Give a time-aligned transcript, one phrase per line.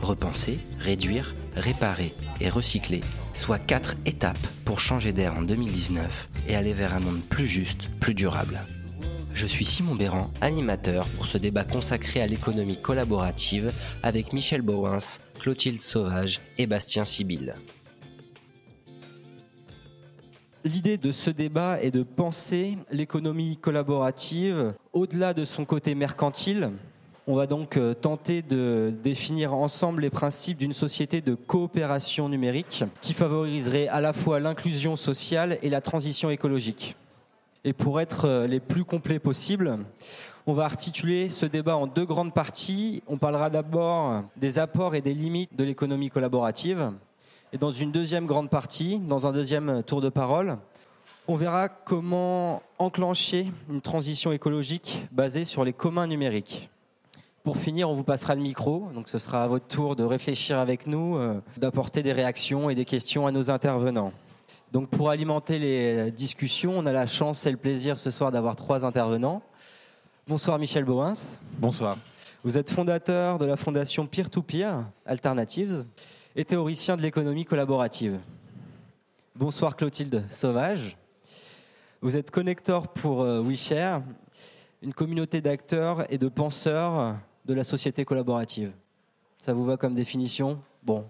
[0.00, 3.00] repenser, réduire, réparer et recycler,
[3.34, 7.88] soit quatre étapes pour changer d'air en 2019 et aller vers un monde plus juste,
[8.00, 8.60] plus durable.
[9.34, 15.20] Je suis Simon Béran, animateur pour ce débat consacré à l'économie collaborative avec Michel Bowens,
[15.38, 17.54] Clotilde Sauvage et Bastien Sibyl.
[20.62, 26.72] L'idée de ce débat est de penser l'économie collaborative au-delà de son côté mercantile,
[27.30, 32.82] on va donc euh, tenter de définir ensemble les principes d'une société de coopération numérique
[33.00, 36.96] qui favoriserait à la fois l'inclusion sociale et la transition écologique.
[37.62, 39.78] Et pour être euh, les plus complets possibles,
[40.44, 43.04] on va articuler ce débat en deux grandes parties.
[43.06, 46.90] On parlera d'abord des apports et des limites de l'économie collaborative.
[47.52, 50.58] Et dans une deuxième grande partie, dans un deuxième tour de parole,
[51.28, 56.68] on verra comment enclencher une transition écologique basée sur les communs numériques.
[57.42, 60.58] Pour finir, on vous passera le micro, donc ce sera à votre tour de réfléchir
[60.58, 64.12] avec nous, euh, d'apporter des réactions et des questions à nos intervenants.
[64.72, 68.56] Donc pour alimenter les discussions, on a la chance et le plaisir ce soir d'avoir
[68.56, 69.40] trois intervenants.
[70.28, 71.38] Bonsoir Michel Bowens.
[71.58, 71.96] Bonsoir.
[72.44, 75.86] Vous êtes fondateur de la fondation Peer-to-Peer Alternatives
[76.36, 78.20] et théoricien de l'économie collaborative.
[79.34, 80.94] Bonsoir Clotilde Sauvage.
[82.02, 84.02] Vous êtes connecteur pour euh, WeShare,
[84.82, 88.72] une communauté d'acteurs et de penseurs de la société collaborative.
[89.38, 90.60] Ça vous va comme définition?
[90.82, 91.06] Bon.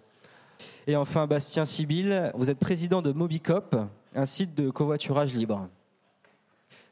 [0.86, 3.76] Et enfin, Bastien Sibyl, vous êtes président de Mobicop,
[4.14, 5.68] un site de covoiturage libre.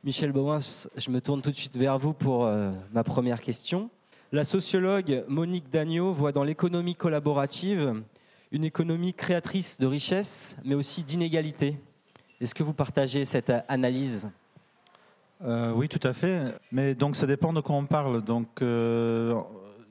[0.05, 3.91] Michel Bowens, je me tourne tout de suite vers vous pour euh, ma première question.
[4.31, 8.03] La sociologue Monique Dagneau voit dans l'économie collaborative
[8.53, 11.79] une économie créatrice de richesse, mais aussi d'inégalité.
[12.41, 14.31] Est-ce que vous partagez cette analyse?
[15.45, 16.55] Euh, oui, tout à fait.
[16.73, 18.23] Mais donc, ça dépend de quoi on parle.
[18.23, 19.41] Donc, euh,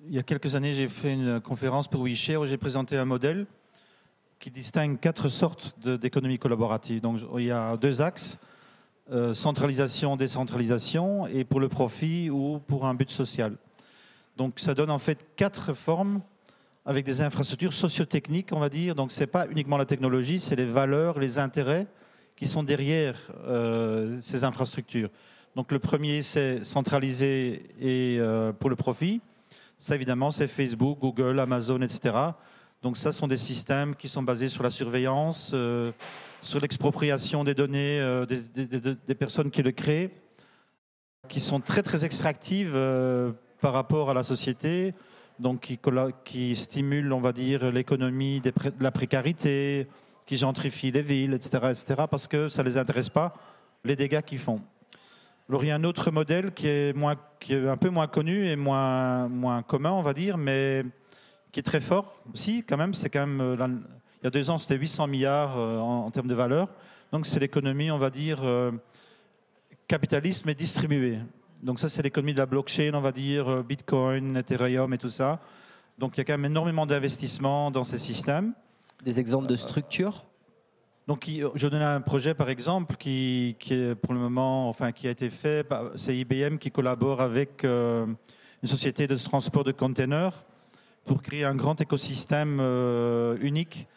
[0.08, 3.06] il y a quelques années, j'ai fait une conférence pour WeShare où j'ai présenté un
[3.06, 3.46] modèle
[4.40, 7.02] qui distingue quatre sortes d'économie collaborative.
[7.02, 8.38] Donc, il y a deux axes
[9.10, 13.56] euh, centralisation, décentralisation, et pour le profit ou pour un but social.
[14.36, 16.22] Donc, ça donne en fait quatre formes
[16.86, 18.96] avec des infrastructures sociotechniques, on va dire.
[18.96, 21.88] Donc, c'est pas uniquement la technologie, c'est les valeurs, les intérêts
[22.36, 23.18] qui sont derrière
[24.22, 25.10] ces infrastructures.
[25.58, 29.22] Donc le premier, c'est centralisé et euh, pour le profit.
[29.80, 32.14] Ça, évidemment, c'est Facebook, Google, Amazon, etc.
[32.84, 35.92] Donc ça, sont des systèmes qui sont basés sur la surveillance, euh,
[36.44, 40.12] sur l'expropriation des données euh, des, personnes qui le créent,
[41.28, 42.78] qui sont très, très extractives
[43.60, 44.94] par rapport à la société,
[45.40, 45.76] donc
[46.24, 49.88] qui, stimulent, on va dire, l'économie de la précarité,
[50.28, 53.34] qui gentrifient les villes, etc., etc., parce que ça ne les intéresse pas,
[53.84, 54.62] les dégâts qu'ils font.
[55.50, 59.30] Alors il y a un autre modèle qui est, un peu moins connu et moins,
[59.30, 60.84] moins commun, on va dire, mais
[61.54, 62.94] qui est très fort aussi quand même.
[62.94, 63.56] C'est quand même, euh,
[64.22, 66.68] il y a deux ans, c'était 800 milliards euh, en, termes de valeur.
[67.14, 68.72] Donc c'est l'économie, on va dire, euh,
[69.88, 71.20] capitalisme et distribué.
[71.64, 75.40] Donc ça, c'est l'économie de la blockchain, on va dire, Bitcoin, Ethereum et tout ça.
[75.98, 78.52] Donc il y a quand même énormément d'investissements dans ces systèmes.
[79.02, 80.26] Des exemples de structures?
[81.08, 85.12] Donc, je donne un projet, par exemple, qui, est pour le moment, enfin, qui a
[85.12, 85.66] été fait.
[85.96, 88.06] C'est IBM qui collabore avec euh,
[88.62, 90.44] une société de transport de containers
[91.06, 93.88] pour créer un grand écosystème euh, unique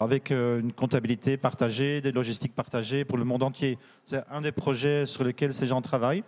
[0.00, 3.78] avec euh, une comptabilité partagée, des logistiques partagées pour le monde entier.
[4.04, 6.24] C'est un des projets sur lesquels ces gens travaillent.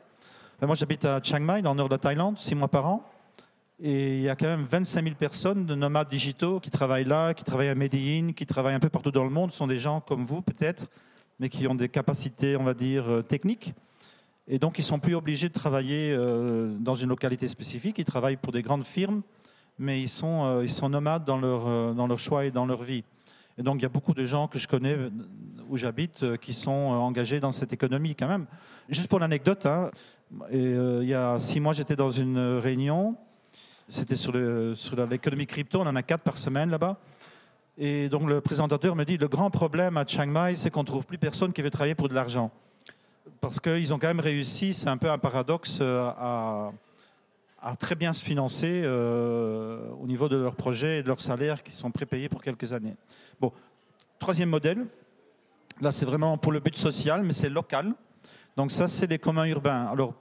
[0.62, 3.02] Moi, j'habite à Chiang Mai, dans le nord de la Thaïlande, six mois par an.
[3.80, 7.32] Et il y a quand même 25 000 personnes de nomades digitaux qui travaillent là,
[7.32, 9.52] qui travaillent à Medellin, qui travaillent un peu partout dans le monde.
[9.52, 10.88] Ce sont des gens comme vous, peut-être,
[11.38, 13.74] mais qui ont des capacités, on va dire, euh, techniques.
[14.48, 17.98] Et donc, ils sont plus obligés de travailler euh, dans une localité spécifique.
[17.98, 19.22] Ils travaillent pour des grandes firmes,
[19.78, 22.82] mais ils sont, euh, ils sont nomades dans leur, dans leur choix et dans leur
[22.82, 23.04] vie.
[23.58, 24.96] Et donc, il y a beaucoup de gens que je connais
[25.68, 28.46] où j'habite qui sont engagés dans cette économie quand même.
[28.88, 29.90] Juste pour l'anecdote, hein,
[30.52, 33.16] il y a six mois, j'étais dans une réunion
[33.88, 36.98] c'était sur, l'économie crypto, on en a quatre par semaine là-bas.
[37.78, 40.86] Et donc le présentateur me dit, le grand problème à Chiang Mai, c'est qu'on ne
[40.86, 42.50] trouve plus personne qui veut travailler pour de l'argent.
[43.40, 46.72] Parce qu'ils ont quand même réussi, c'est un peu un paradoxe, euh, à,
[47.78, 51.72] très bien se financer euh, au niveau de leurs projets et de leurs salaires qui
[51.72, 52.94] sont prépayés pour quelques années.
[53.40, 53.52] Bon,
[54.18, 54.86] troisième modèle,
[55.80, 57.94] là c'est vraiment pour le but social, mais c'est local.
[58.56, 59.86] Donc ça, c'est les communs urbains.
[59.86, 60.14] Alors,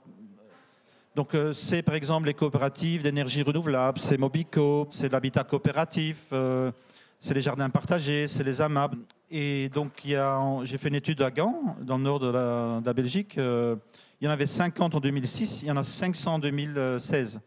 [1.18, 6.70] donc euh, c'est par exemple les coopératives d'énergie renouvelable, c'est Mobico, c'est l'habitat coopératif, euh,
[7.18, 8.94] c'est les jardins partagés, c'est les AMAB.
[9.28, 9.90] Et donc
[10.62, 13.36] j'ai fait une étude à Gand, dans le nord de la, Belgique.
[13.36, 13.74] Euh,
[14.20, 17.40] il y en avait 50 en 2006, il y en a 500 en 2016.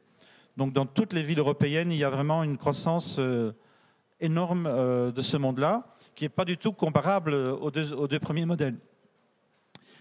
[0.57, 3.21] Donc dans toutes les villes européennes, il y a vraiment une croissance
[4.19, 4.63] énorme
[5.13, 8.75] de ce monde-là, qui n'est pas du tout comparable aux deux, aux deux premiers modèles.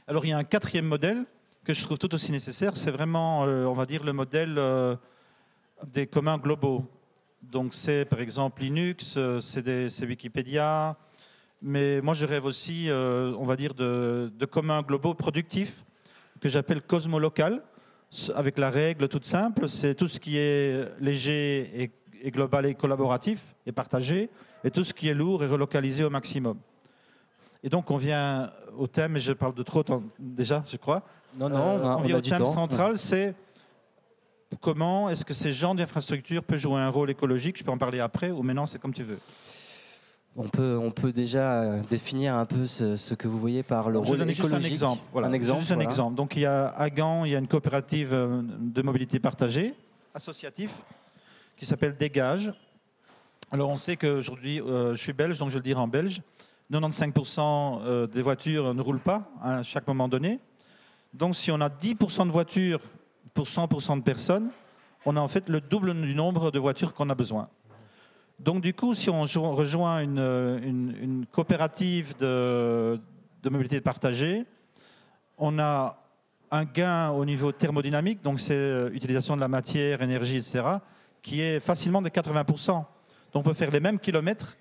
[0.08, 1.24] Alors il y a un quatrième modèle
[1.70, 4.96] que je trouve tout aussi nécessaire, c'est vraiment, euh, on va dire, le modèle euh,
[5.86, 6.84] des communs globaux.
[7.42, 10.96] Donc c'est par exemple Linux, euh, c'est Wikipédia,
[11.62, 15.84] mais moi je rêve aussi, on va dire, de, communs globaux productifs
[16.40, 17.62] que j'appelle cosmolocal,
[18.34, 21.92] avec la règle toute simple, c'est tout ce qui est léger
[22.24, 24.28] et, global et collaboratif et partagé,
[24.64, 26.58] et tout ce qui est lourd et relocalisé au maximum.
[27.62, 29.84] Et donc on vient au thème, et je parle de trop
[30.18, 31.04] déjà, je crois.
[31.36, 33.34] Non, non, on, a, vient au thème central, c'est
[34.60, 37.58] comment est-ce que ces genres d'infrastructures peuvent jouer un rôle écologique?
[37.58, 39.18] Je peux en parler après, ou maintenant, c'est comme tu veux.
[40.36, 44.22] On peut, on peut déjà définir un peu ce, que vous voyez par le rôle
[44.22, 44.36] écologique.
[44.36, 45.02] Juste un exemple.
[45.12, 45.28] Voilà.
[45.28, 46.14] Un exemple, juste un exemple.
[46.14, 49.74] Donc il y a à Gand, il y a une coopérative euh, de mobilité partagée,
[50.14, 50.70] associative,
[51.56, 52.52] qui s'appelle Dégage.
[53.50, 56.22] Alors on sait qu'aujourd'hui, euh, je suis belge, donc je le dirai en belge.
[56.70, 60.38] 95% euh, des voitures ne roulent pas à chaque moment donné.
[61.12, 62.80] Donc si on a 10% de voitures
[63.34, 64.50] pour 100% de personnes,
[65.04, 67.48] on a en fait le double du nombre de voitures qu'on a besoin.
[68.38, 72.98] Donc du coup, si on rejoint une, coopérative de,
[73.44, 74.44] mobilité partagée,
[75.36, 75.96] on a
[76.50, 80.64] un gain au niveau thermodynamique, donc c'est euh, utilisation de la matière, énergie, etc.,
[81.22, 82.68] qui est facilement de 80%.
[82.72, 82.86] Donc
[83.34, 84.56] on peut faire les mêmes kilomètres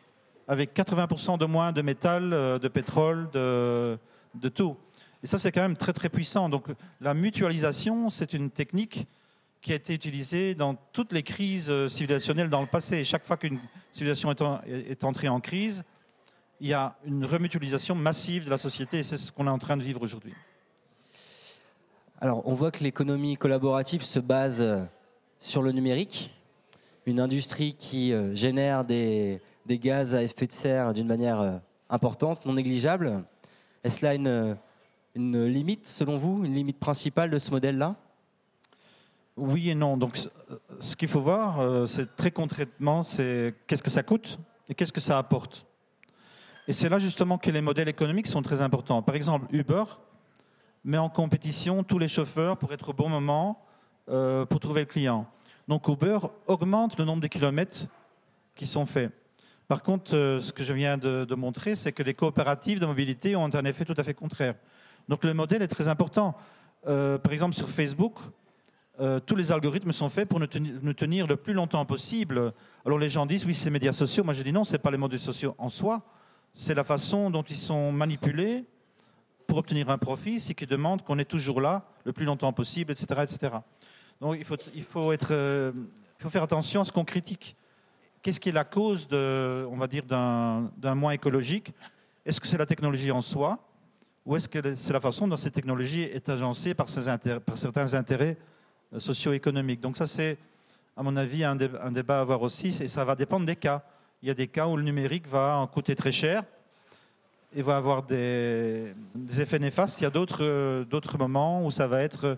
[0.47, 3.97] avec 80% de moins de métal, euh, de pétrole, de,
[4.35, 4.77] de tout.
[5.23, 6.49] Et ça, c'est quand même très très puissant.
[6.49, 6.67] Donc
[7.01, 9.07] la mutualisation, c'est une technique
[9.61, 13.03] qui a été utilisée dans toutes les crises euh, civilisationnelles dans le passé.
[13.03, 13.59] chaque fois qu'une
[13.91, 14.31] civilisation
[14.65, 15.83] est, entrée en crise,
[16.61, 19.59] il y a une remutualisation massive de la société et c'est ce qu'on est en
[19.59, 20.33] train de vivre aujourd'hui.
[22.21, 24.85] Alors, on voit que l'économie collaborative se base euh,
[25.39, 26.33] sur le numérique,
[27.05, 31.57] une industrie qui génère des, des gaz à effet de serre d'une manière euh,
[31.91, 33.23] importante, non négligeable.
[33.83, 34.57] Est-ce là une,
[35.15, 37.95] une limite, selon vous, une limite principale de ce modèle-là?
[39.37, 39.97] Oui et non.
[39.97, 40.17] Donc,
[40.79, 44.91] ce qu'il faut voir, euh, c'est très concrètement, c'est qu'est-ce que ça coûte et qu'est-ce
[44.91, 45.65] que ça apporte.
[46.67, 49.01] Et c'est là justement que les modèles économiques sont très importants.
[49.01, 49.85] Par exemple, Uber
[50.83, 53.65] met en compétition tous les chauffeurs pour être au bon moment
[54.09, 55.25] euh, pour trouver le client.
[55.67, 57.87] Donc Uber augmente le nombre de kilomètres
[58.55, 59.11] qui sont faits.
[59.67, 63.35] Par contre, euh, ce que je viens de, montrer, c'est que les coopératives de mobilité
[63.35, 64.55] ont un effet tout à fait contraire.
[65.09, 66.37] Donc le modèle est très important.
[66.87, 68.15] Euh, par exemple, sur Facebook,
[69.01, 70.47] euh, tous les algorithmes sont faits pour nous
[70.93, 72.53] tenir, le plus longtemps possible.
[72.85, 74.23] Alors les gens disent, oui, c'est les médias sociaux.
[74.23, 76.01] Moi, je dis non, ce n'est pas les médias sociaux en soi.
[76.53, 78.63] C'est la façon dont ils sont manipulés
[79.47, 82.91] pour obtenir un profit, c'est qu'ils demandent qu'on est toujours là le plus longtemps possible,
[82.91, 83.21] etc.
[83.23, 83.53] etc.
[84.21, 87.57] Donc il faut, il faut, être, il faut faire attention à ce qu'on critique
[88.21, 91.71] qu'est-ce qui est la cause de, on va dire, d'un moins écologique?
[92.25, 93.57] Est-ce que c'est la technologie en soi?
[94.25, 96.87] Ou est-ce que c'est la façon dont cette technologie est agencée par,
[97.45, 98.37] par certains intérêts
[98.93, 100.37] euh, socio-économiques Donc ça, c'est,
[100.95, 103.83] à mon avis, un, débat à avoir aussi, et ça va dépendre des cas.
[104.21, 106.43] Il y a des cas où le numérique va en coûter très cher
[107.55, 108.93] et va avoir des,
[109.39, 110.01] effets néfastes.
[110.01, 110.85] Il y a d'autres, euh,
[111.17, 112.37] moments où ça va être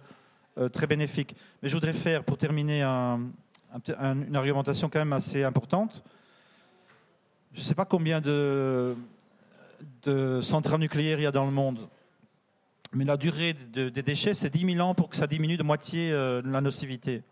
[0.57, 1.35] euh, très bénéfique.
[1.61, 3.21] Mais je voudrais faire, pour terminer, un,
[3.97, 6.03] une argumentation quand même assez importante.
[7.53, 8.95] Je ne sais pas combien de,
[10.03, 11.89] de, centrales nucléaires il y a dans le monde,
[12.93, 16.11] mais la durée des déchets, c'est 10 000 ans pour que ça diminue de moitié
[16.11, 17.23] euh, la nocivité.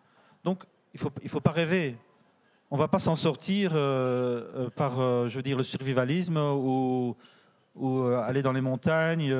[0.43, 0.63] Donc,
[0.93, 1.97] il ne faut, il faut pas rêver.
[2.71, 4.95] On ne va pas s'en sortir euh, euh, par,
[5.27, 7.17] je veux dire, le survivalisme ou,
[7.75, 9.33] ou aller dans les montagnes.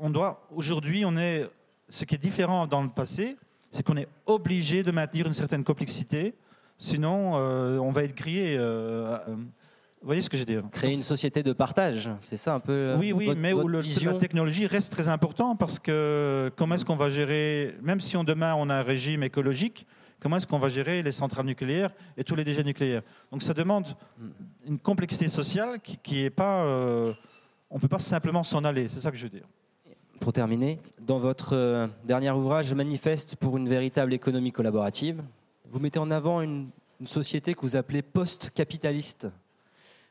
[0.00, 1.48] on doit, aujourd'hui, on est,
[1.88, 3.36] ce qui est différent dans le passé,
[3.70, 6.34] c'est qu'on est obligé de maintenir une certaine complexité,
[6.78, 8.58] sinon on va être grillé.
[10.00, 12.36] Euh, euh, vous voyez ce que je veux dire Créer une société de partage, c'est
[12.36, 13.82] ça un peu Oui, oui, mais où la
[14.18, 18.54] technologie reste très important parce que comment est-ce qu'on va gérer, même si on, demain
[18.54, 19.86] on a un régime écologique,
[20.20, 23.02] comment est-ce qu'on va gérer les centrales nucléaires et tous les déchets nucléaires?
[23.30, 23.86] Donc ça demande
[24.66, 26.64] une complexité sociale qui, n'est pas,
[27.70, 28.88] on ne peut pas simplement s'en aller.
[28.88, 29.46] C'est ça que je veux dire.
[30.18, 35.22] pour terminer, dans votre euh, dernier ouvrage, Manifeste pour une véritable économie collaborative,
[35.68, 36.68] vous mettez en avant une,
[37.06, 39.28] société que vous appelez post-capitaliste.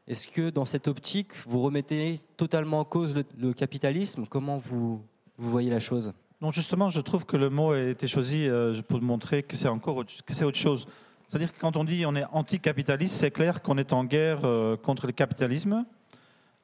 [0.10, 4.26] Est-ce que dans cette optique, vous remettez totalement en cause le, capitalisme?
[4.28, 5.04] Comment vous,
[5.38, 6.14] voyez la chose?
[6.42, 9.68] Non, justement, je trouve que le mot a été choisi euh, pour montrer que c'est
[9.68, 10.88] encore autre chose.
[11.28, 14.76] C'est-à-dire que quand on dit on est anticapitaliste, c'est clair qu'on est en guerre euh,
[14.78, 15.86] contre le capitalisme.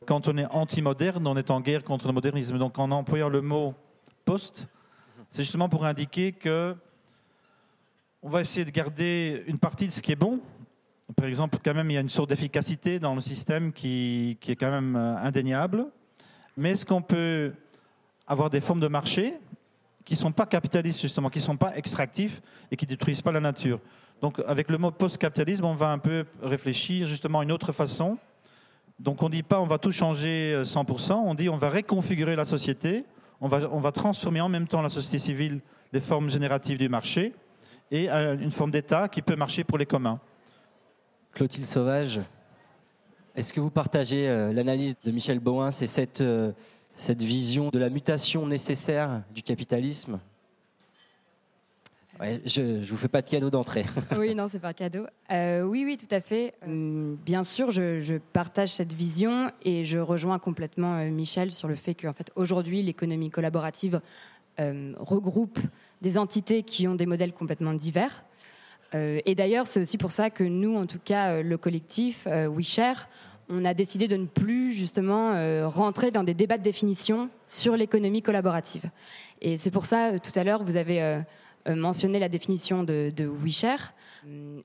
[0.07, 2.57] Quand on est anti-moderne, on est en guerre contre le modernisme.
[2.57, 3.75] Donc en employant le mot
[4.25, 4.67] post,
[5.29, 6.75] c'est justement pour indiquer que
[8.23, 10.39] on va essayer de garder une partie de ce qui est bon.
[11.15, 14.55] Par exemple, quand même, il y a une sorte d'efficacité dans le système qui, est
[14.55, 15.85] quand même euh, indéniable.
[16.57, 17.53] Mais est-ce qu'on peut
[18.27, 19.33] avoir des formes de marché
[20.03, 23.21] qui ne sont pas capitalistes, justement, qui ne sont pas extractifs et qui ne détruisent
[23.21, 23.79] pas la nature?
[24.21, 28.17] Donc, avec le mot post-capitalisme, on va un peu réfléchir justement à une autre façon
[28.99, 31.69] donc on ne dit pas on va tout changer 100%, euh, on dit on va
[31.69, 33.05] réconfigurer la société,
[33.41, 35.59] on va, on va transformer en même temps la société civile,
[35.91, 37.33] les formes génératives du marché,
[37.91, 40.19] et euh, une forme d'État qui peut marcher pour les communs.
[41.35, 42.21] Clotilde Sauvage,
[43.35, 46.23] est-ce que vous partagez euh, l'analyse de Michel Bauin, c'est cette,
[46.95, 50.19] cette vision de la mutation nécessaire du capitalisme?
[52.45, 53.85] Je ne vous fais pas de cadeau d'entrée.
[54.17, 55.05] oui, non, c'est pas un cadeau.
[55.31, 56.53] Euh, oui, oui, tout à fait.
[56.67, 61.75] Euh, bien sûr, je, partage cette vision et je rejoins complètement euh, Michel sur le
[61.75, 64.01] fait qu'en fait, aujourd'hui, l'économie collaborative
[64.57, 65.59] regroupe
[66.01, 68.23] des entités qui ont des modèles complètement divers.
[68.93, 73.09] Et d'ailleurs, c'est aussi pour ça que nous, en tout cas, le collectif WeShare,
[73.49, 75.33] on a décidé de ne plus justement
[75.67, 78.83] rentrer dans des débats de définition sur l'économie collaborative.
[79.41, 81.21] Et c'est pour ça, tout à l'heure, vous avez
[81.67, 83.93] euh, mentionner la définition de, WeShare.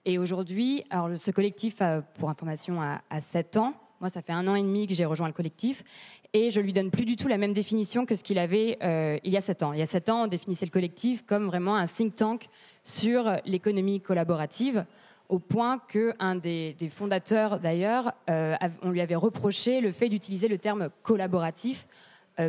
[0.04, 3.74] Et aujourd'hui, alors ce collectif, a, pour information, a, 7 ans.
[4.00, 5.84] Moi, ça fait un an et demi que j'ai rejoint le collectif
[6.32, 9.18] et je lui donne plus du tout la même définition que ce qu'il avait euh,
[9.24, 9.72] il y a 7 ans.
[9.74, 12.48] Il y a 7 ans, on définissait le collectif comme vraiment un think tank
[12.82, 14.86] sur l'économie collaborative,
[15.28, 20.48] au point qu'un des, des fondateurs, d'ailleurs, euh, on lui avait reproché le fait d'utiliser
[20.48, 21.86] le terme collaboratif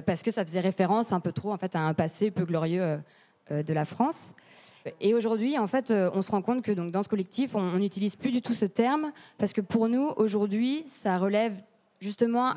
[0.05, 2.97] parce que ça faisait référence un peu trop en fait, à un passé peu glorieux
[3.51, 4.33] euh, de la France.
[4.99, 7.77] Et aujourd'hui, en fait, euh, on se rend compte que donc, dans ce collectif, on
[7.77, 11.53] n'utilise plus du tout ce terme parce que pour nous, aujourd'hui, ça relève
[11.99, 12.53] justement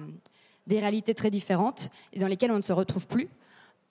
[0.66, 3.28] des réalités très différentes et dans lesquelles on ne se retrouve plus.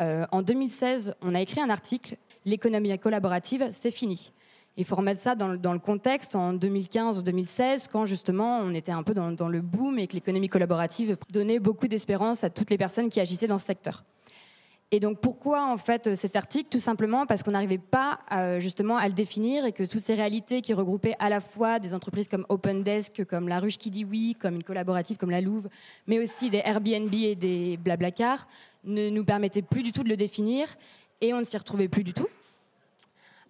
[0.01, 4.33] Euh, en 2016, on a écrit un article, L'économie collaborative, c'est fini.
[4.75, 9.13] Il faut remettre ça dans le, contexte en 2015-2016, quand justement on était un peu
[9.13, 13.09] dans, dans le boom et que l'économie collaborative donnait beaucoup d'espérance à toutes les personnes
[13.09, 14.03] qui agissaient dans ce secteur.
[14.93, 16.69] Et donc pourquoi en fait cet article?
[16.69, 20.13] Tout simplement parce qu'on n'arrivait pas euh, justement à le définir et que toutes ces
[20.13, 24.05] réalités qui regroupaient à la fois des entreprises comme OpenDesk, comme La Ruche qui dit
[24.05, 25.67] oui, comme une collaborative comme la Louve,
[26.05, 28.47] mais aussi des Airbnb et des Blablacar,
[28.83, 30.67] ne nous permettaient plus du tout de le définir
[31.21, 32.27] et on ne s'y retrouvait plus du tout.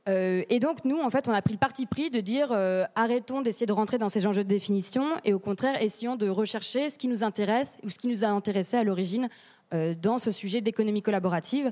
[0.09, 2.85] Euh, et donc nous, en fait, on a pris le parti pris de dire euh,
[2.95, 6.89] arrêtons d'essayer de rentrer dans ces enjeux de définition et au contraire essayons de rechercher
[6.89, 9.27] ce qui nous intéresse ou ce qui nous a intéressé à l'origine euh,
[9.73, 11.71] dans ce sujet d'économie collaborative.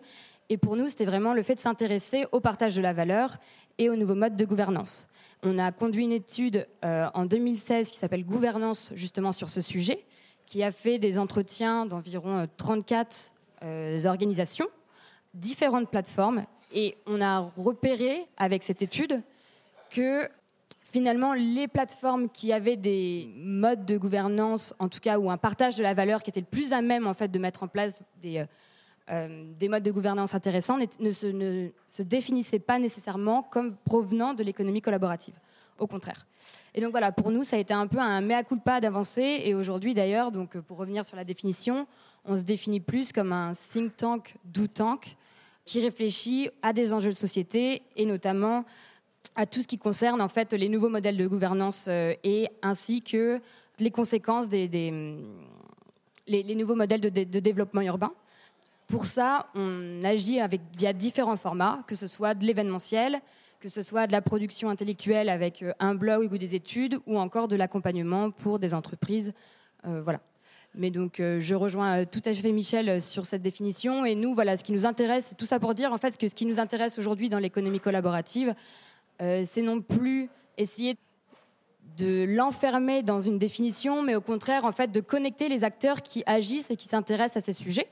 [0.50, 3.38] Et pour nous, c'était vraiment le fait de s'intéresser au partage de la valeur
[3.78, 5.08] et aux nouveaux modes de gouvernance.
[5.44, 10.04] On a conduit une étude euh, en 2016 qui s'appelle Gouvernance justement sur ce sujet,
[10.46, 14.68] qui a fait des entretiens d'environ 34 euh, organisations,
[15.34, 16.44] différentes plateformes,
[16.74, 19.22] et on a repéré avec cette étude
[19.90, 20.28] que
[20.92, 25.76] finalement, les plateformes qui avaient des modes de gouvernance, en tout cas, ou un partage
[25.76, 28.02] de la valeur qui était le plus à même en fait de mettre en place
[28.20, 28.46] des, euh,
[29.10, 34.34] euh, des modes de gouvernance intéressants, ne se, ne se, définissaient pas nécessairement comme provenant
[34.34, 35.36] de l'économie collaborative.
[35.80, 36.28] Au contraire.
[36.76, 39.42] Et donc voilà, pour nous, ça a été un peu un mea culpa d'avancer.
[39.46, 41.88] Et aujourd'hui, d'ailleurs, donc pour revenir sur la définition,
[42.24, 45.18] on se définit plus comme un think tank, do tank,
[45.66, 48.64] qui réfléchit à des enjeux de société et notamment
[49.36, 53.02] à tout ce qui concerne en fait les nouveaux modèles de gouvernance euh, et ainsi
[53.02, 53.40] que
[53.80, 54.68] les conséquences des,
[56.28, 58.12] les, nouveaux modèles de, développement urbain.
[58.88, 63.20] Pour ça, on agit avec, via différents formats, que ce soit de l'événementiel,
[63.60, 67.18] que ce soit de la production intellectuelle avec euh, un blog ou des études, ou
[67.18, 69.34] encore de l'accompagnement pour des entreprises.
[69.88, 70.20] Euh, voilà.
[70.74, 74.06] Mais donc, je rejoins tout à fait Michel sur cette définition.
[74.06, 76.36] Et nous, voilà, ce qui nous intéresse, tout ça pour dire en fait que ce
[76.36, 78.56] qui nous intéresse aujourd'hui dans l'économie collaborative,
[79.22, 80.98] c'est non plus essayer
[81.98, 86.24] de l'enfermer dans une définition, mais au contraire, en fait, de connecter les acteurs qui
[86.26, 87.88] agissent et qui s'intéressent à ces sujets.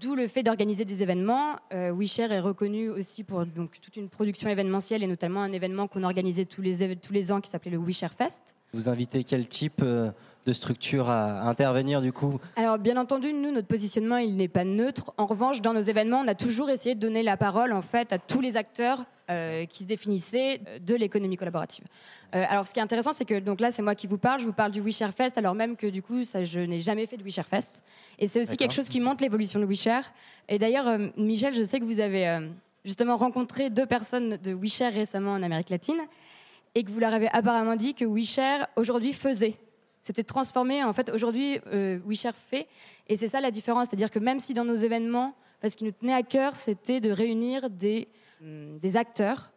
[0.00, 1.56] D'où le fait d'organiser des événements.
[1.74, 5.88] Euh, WeShare est reconnu aussi pour donc, toute une production événementielle et notamment un événement
[5.88, 8.54] qu'on organisait tous les, tous les ans qui s'appelait le WeShare Fest.
[8.72, 10.10] Vous invitez quel type euh,
[10.46, 14.64] de structures à, intervenir du coup Alors bien entendu, nous, notre positionnement, il n'est pas
[14.64, 15.12] neutre.
[15.16, 18.12] En revanche, dans nos événements, on a toujours essayé de donner la parole en fait
[18.12, 21.84] à tous les acteurs euh, qui se définissaient de l'économie collaborative.
[22.34, 24.40] Euh, alors ce qui est intéressant, c'est que donc là, c'est moi qui vous parle,
[24.40, 27.06] je vous parle du WeShare Fest, alors même que du coup, ça, je n'ai jamais
[27.06, 27.82] fait de WeShare Fest.
[28.18, 30.04] Et c'est aussi quelque chose qui montre l'évolution de WeShare.
[30.48, 32.50] Et d'ailleurs, euh, Michel, je sais que vous avez
[32.84, 36.00] justement rencontré deux personnes de WeShare récemment en Amérique latine
[36.74, 39.56] et que vous leur avez apparemment dit que WeShare aujourd'hui faisait
[40.04, 40.84] c'était transformé.
[40.84, 42.68] En fait, aujourd'hui, euh, WeShare fait.
[43.08, 43.88] Et c'est ça la différence.
[43.88, 45.34] C'est-à-dire que même si dans nos événements,
[45.66, 48.08] ce qui nous tenait à cœur, c'était de réunir des,
[48.42, 49.50] hum, acteurs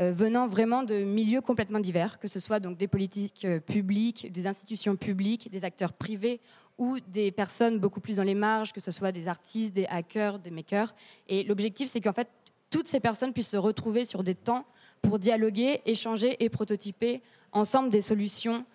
[0.00, 4.32] euh, venant vraiment de milieux complètement divers, que ce soit donc des politiques euh, publiques,
[4.32, 6.40] des institutions publiques, des acteurs privés
[6.78, 10.40] ou des personnes beaucoup plus dans les marges, que ce soit des artistes, des hackers,
[10.40, 10.96] des makers.
[11.28, 12.28] Et l'objectif, c'est qu'en fait,
[12.70, 14.66] toutes ces personnes puissent se retrouver sur des temps
[15.00, 18.66] pour dialoguer, échanger et prototyper ensemble des solutions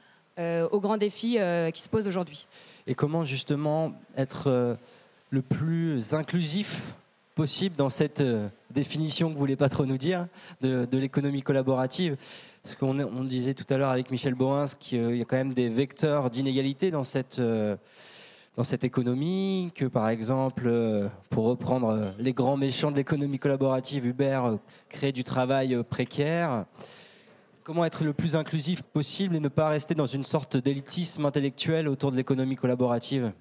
[0.71, 2.47] aux grands défis euh, qui se posent aujourd'hui.
[2.85, 4.75] Et comment justement être euh,
[5.31, 6.93] le plus inclusif
[7.35, 8.23] possible dans cette
[8.71, 10.27] définition que vous voulez pas trop nous dire
[10.61, 12.17] de, l'économie collaborative?
[12.63, 15.53] Parce qu'on on disait tout à l'heure avec Michel Boins qu'il y a quand même
[15.53, 20.67] des vecteurs d'inégalité dans cette dans cette économie, que par exemple,
[21.29, 24.41] pour reprendre les grands méchants de l'économie collaborative, Uber
[24.89, 26.65] crée du travail précaire.
[27.67, 31.89] Comment être le plus inclusif possible et ne pas rester dans une sorte d'élitisme intellectuel
[31.89, 33.33] autour de l'économie collaborative?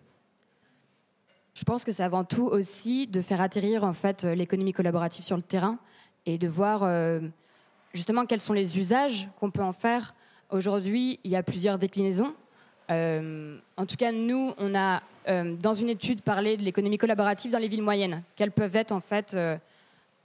[1.55, 5.37] Je pense que c'est avant tout aussi de faire atterrir en fait l'économie collaborative sur
[5.37, 5.79] le terrain
[6.27, 7.21] et de voir euh,
[7.95, 10.17] justement quels sont les usages qu'on peut en faire.
[10.51, 12.35] Aujourd'hui, il y a plusieurs déclinaisons.
[12.91, 17.53] Euh, en tout cas, nous, on a euh, dans une étude parlé de l'économie collaborative
[17.53, 18.25] dans les villes moyennes.
[18.35, 19.37] Quelles peuvent être en fait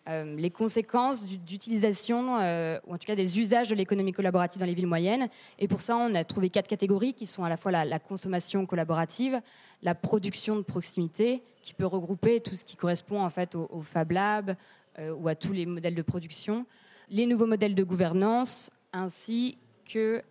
[0.10, 4.66] euh, les conséquences d'utilisation, euh, ou en tout cas des usages de l'économie collaborative dans
[4.66, 5.30] les villes moyennes.
[5.60, 8.66] Et pour ça, on a trouvé quatre catégories qui sont à la fois la, consommation
[8.66, 9.40] collaborative,
[9.84, 14.12] la production de proximité, qui peut regrouper tout ce qui correspond en fait au, Fab
[14.12, 14.56] Lab
[14.98, 16.66] euh, ou à tous les modèles de production,
[17.10, 20.24] les nouveaux modèles de gouvernance, ainsi que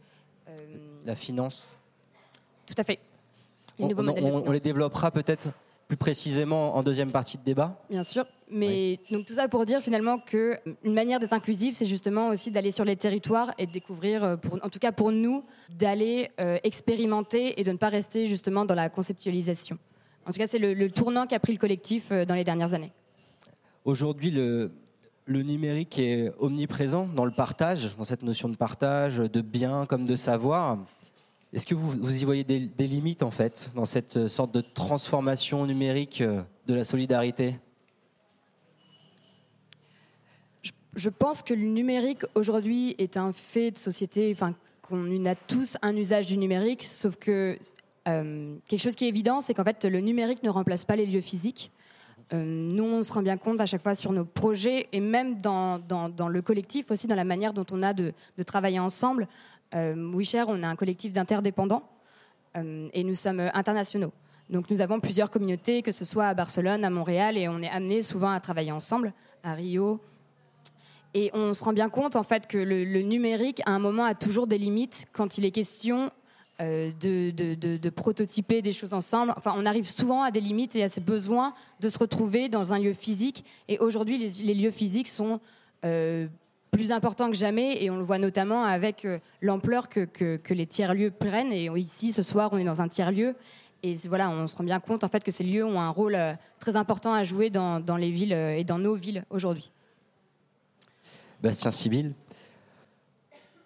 [1.07, 1.79] la finance.
[2.67, 2.99] Tout à fait.
[3.79, 5.49] Les on les développera peut-être
[5.87, 7.81] plus précisément en deuxième partie de débat.
[7.89, 8.27] Bien sûr.
[8.51, 12.51] Mais donc tout ça pour dire finalement que une manière d'être inclusive, c'est justement aussi
[12.51, 15.45] d'aller sur les territoires et de découvrir, euh, pour, en tout cas pour nous,
[15.79, 19.79] d'aller euh, expérimenter et de ne pas rester justement dans la conceptualisation.
[20.27, 22.93] En tout cas, c'est le, tournant qu'a pris le collectif euh, dans les dernières années.
[23.85, 24.73] Aujourd'hui, le,
[25.27, 30.05] le numérique est omniprésent dans le partage, dans cette notion de partage, de bien comme
[30.05, 30.79] de savoir.
[31.53, 34.61] Est-ce que vous, vous, y voyez des, des, limites en fait dans cette sorte de
[34.61, 37.59] transformation numérique de la solidarité?
[40.95, 45.77] Je pense que le numérique aujourd'hui est un fait de société, enfin qu'on a tous
[45.83, 47.57] un usage du numérique, sauf que
[48.09, 51.07] euh, quelque chose qui est évident, c'est qu'en fait le numérique ne remplace pas les
[51.07, 51.71] lieux physiques.
[52.33, 55.41] Euh, nous, on se rend bien compte à chaque fois sur nos projets et même
[55.41, 55.81] dans,
[56.29, 58.13] le collectif aussi, dans la manière dont on a de,
[58.47, 59.27] travailler ensemble.
[59.75, 61.83] Euh, WeShare, on a un collectif d'interdépendants
[62.57, 64.13] euh, et nous sommes internationaux.
[64.49, 67.71] Donc nous avons plusieurs communautés, que ce soit à Barcelone, à Montréal, et on est
[67.71, 69.13] amené souvent à travailler ensemble,
[69.45, 70.01] à Rio,
[71.15, 74.15] et on se rend bien compte en fait que le, numérique, à un moment, a
[74.15, 76.11] toujours des limites quand il est question
[76.61, 79.35] euh, de, prototyper des choses ensemble.
[79.37, 82.73] Enfin, on arrive souvent à des limites et à ces besoins de se retrouver dans
[82.73, 83.45] un lieu physique.
[83.69, 85.41] Et aujourd'hui, les, lieux physiques sont
[85.85, 86.29] euh,
[86.71, 91.11] plus importants que jamais et on le voit notamment avec euh, l'ampleur que, les tiers-lieux
[91.11, 91.53] prennent.
[91.53, 93.35] Et ici, ce soir, on est dans un tiers-lieu.
[93.83, 96.17] Et voilà, on se rend bien compte en fait que ces lieux ont un rôle
[96.61, 99.73] très important à jouer dans les villes et dans nos villes aujourd'hui.
[101.43, 102.13] Bastien Sibyl.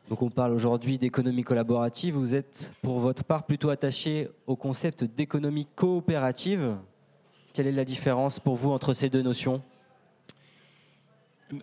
[0.08, 2.14] Donc on parle aujourd'hui d'économie collaborative.
[2.14, 6.76] Vous êtes pour votre part plutôt attaché au concept d'économie coopérative.
[7.52, 9.62] Quelle est la différence pour vous entre ces deux notions?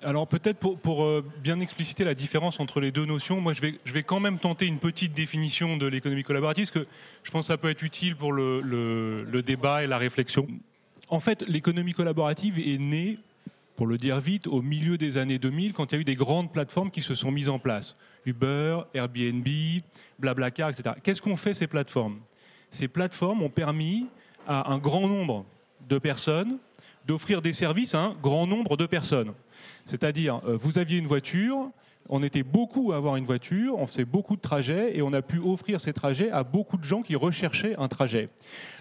[0.04, 4.04] Alors peut-être pour, euh, bien expliciter la différence entre les deux notions, moi je vais,
[4.04, 6.90] quand même tenter une petite définition de l'économie collaborative, parce que
[7.24, 10.48] je pense que ça peut être utile pour le débat et la réflexion.
[11.10, 13.20] En fait, l'économie collaborative est née
[13.76, 16.16] pour le dire vite, au milieu des années 2000, quand il y a eu des
[16.16, 17.96] grandes plateformes qui se sont mises en place.
[18.26, 19.48] Uber, Airbnb,
[20.20, 20.96] Blablacar, etc.
[21.04, 22.20] Qu'est-ce qu'ont fait ces plateformes?
[22.70, 24.08] Ces plateformes ont permis
[24.48, 25.46] à un grand nombre
[25.88, 26.58] de personnes
[27.06, 29.34] d'offrir des services à un grand nombre de personnes.
[29.86, 31.72] C'est-à-dire, euh, vous aviez une voiture,
[32.10, 35.22] on était beaucoup à avoir une voiture, on faisait beaucoup de trajets et on a
[35.22, 38.30] pu offrir ces trajets à beaucoup de gens qui recherchaient un trajet.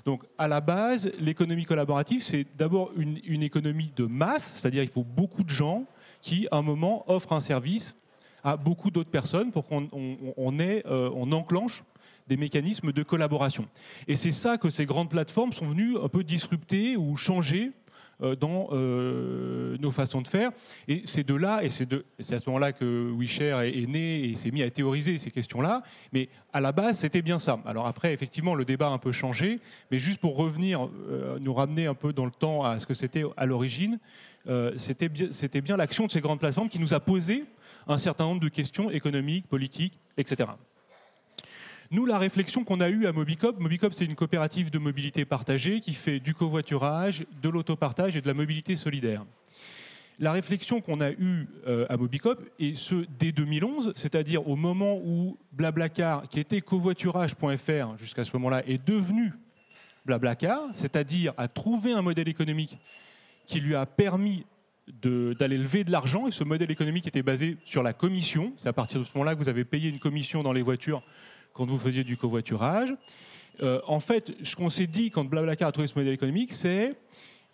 [0.05, 5.05] Donc à la base, l'économie collaborative, c'est d'abord une, économie de masse, c'est-à-dire il faut
[5.05, 5.85] beaucoup de gens
[6.23, 7.97] qui, à un moment, offrent un service
[8.43, 11.85] à beaucoup d'autres personnes pour qu'on on, euh, on enclenche
[12.31, 13.67] des mécanismes de collaboration.
[14.07, 17.73] Et c'est ça que ces grandes plateformes sont venues un peu disrupter ou changer
[18.21, 20.51] dans euh, nos façons de faire.
[20.89, 21.93] Et c'est de là, et c'est
[22.35, 25.83] à ce moment-là que WeShare est, né et s'est mis à théoriser ces questions-là.
[26.13, 27.59] Mais à la base, c'était bien ça.
[27.67, 31.55] Alors après, effectivement, le débat a un peu changé, mais juste pour revenir, euh, nous
[31.55, 33.99] ramener un peu dans le temps à ce que c'était à l'origine,
[34.77, 37.45] c'était bien l'action de ces grandes plateformes qui nous a posé
[37.87, 40.51] un certain nombre de questions économiques, politiques, etc.
[41.93, 45.81] Nous, la réflexion qu'on a eue à Mobicop, Mobicop c'est une coopérative de mobilité partagée
[45.81, 49.25] qui fait du covoiturage, de l'autopartage et de la mobilité solidaire.
[50.21, 55.01] La réflexion qu'on a eue euh, à Mobicop, et ce dès 2011, c'est-à-dire au moment
[55.05, 59.33] où Blablacar, qui était covoiturage.fr jusqu'à ce moment-là, est devenu
[60.07, 62.79] Blablacar, c'est-à-dire a trouvé un modèle économique
[63.47, 64.47] qui lui a permis
[65.03, 68.53] d'aller lever de l'argent, et ce modèle économique était basé sur la commission.
[68.57, 71.03] C'est à partir de ce moment-là que vous avez payé une commission dans les voitures
[71.53, 72.95] quand vous faisiez du covoiturage.
[73.63, 76.95] Euh, en fait, ce qu'on s'est dit quand Blablacar a trouvé ce modèle économique, c'est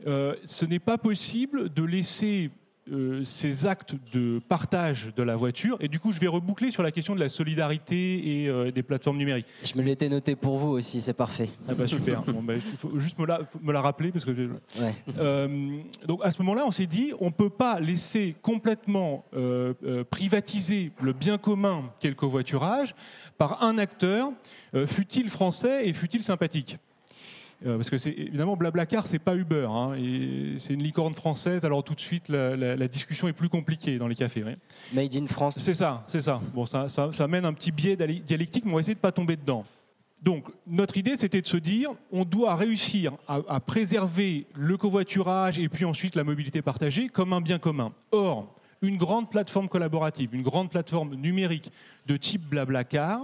[0.07, 2.51] euh, ce n'est pas possible de laisser
[2.93, 5.77] euh, ces actes de partage de la voiture.
[5.81, 8.85] Et du coup, je vais reboucler sur la question de la solidarité et euh, des
[8.85, 9.47] plateformes numériques.
[9.65, 11.49] Je me l'étais noté pour vous aussi, c'est parfait.
[11.69, 12.23] Ah bah super.
[12.47, 14.31] Bah, il faut juste me la, me la rappeler parce que.
[15.19, 19.25] Euh, donc à ce moment-là, on s'est dit, on peut pas laisser complètement
[20.11, 22.95] privatiser le bien commun qu'est le covoiturage
[23.37, 24.31] par un acteur,
[24.87, 26.79] fut-il français et fut-il sympathique?
[27.65, 31.65] Euh, parce que c'est évidemment Blablacar, c'est pas Uber, hein, et c'est une licorne française.
[31.65, 34.45] Alors tout de suite, la, discussion est plus compliquée dans les cafés.
[34.93, 35.59] Made in France.
[35.59, 36.41] C'est ça, c'est ça.
[36.55, 39.37] Bon, ça, ça, mène un petit biais dialectique, mais on va essayer de pas tomber
[39.37, 39.65] dedans.
[40.23, 45.59] Donc, notre idée, c'était de se dire, on doit réussir à, à, préserver le covoiturage
[45.59, 47.93] et puis ensuite la mobilité partagée comme un bien commun.
[48.13, 51.71] Or, une grande plateforme collaborative, une grande plateforme numérique
[52.07, 53.23] de type Blablacar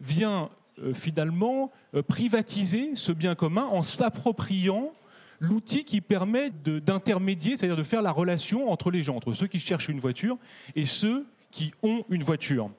[0.00, 0.48] vient
[0.94, 4.92] finalement euh, privatiser ce bien commun en s'appropriant
[5.40, 9.60] l'outil qui permet d'intermédier, c'est-à-dire de faire la relation entre les gens, entre ceux qui
[9.60, 10.36] cherchent une voiture
[10.74, 12.70] et ceux qui ont une voiture.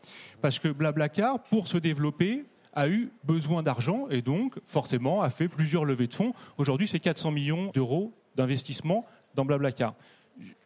[0.42, 5.48] Parce que Blablacar, pour se développer, a eu besoin d'argent et donc forcément a fait
[5.48, 6.34] plusieurs levées de fonds.
[6.58, 9.96] Aujourd'hui, c'est 400 millions d'euros d'investissement dans Blablacar.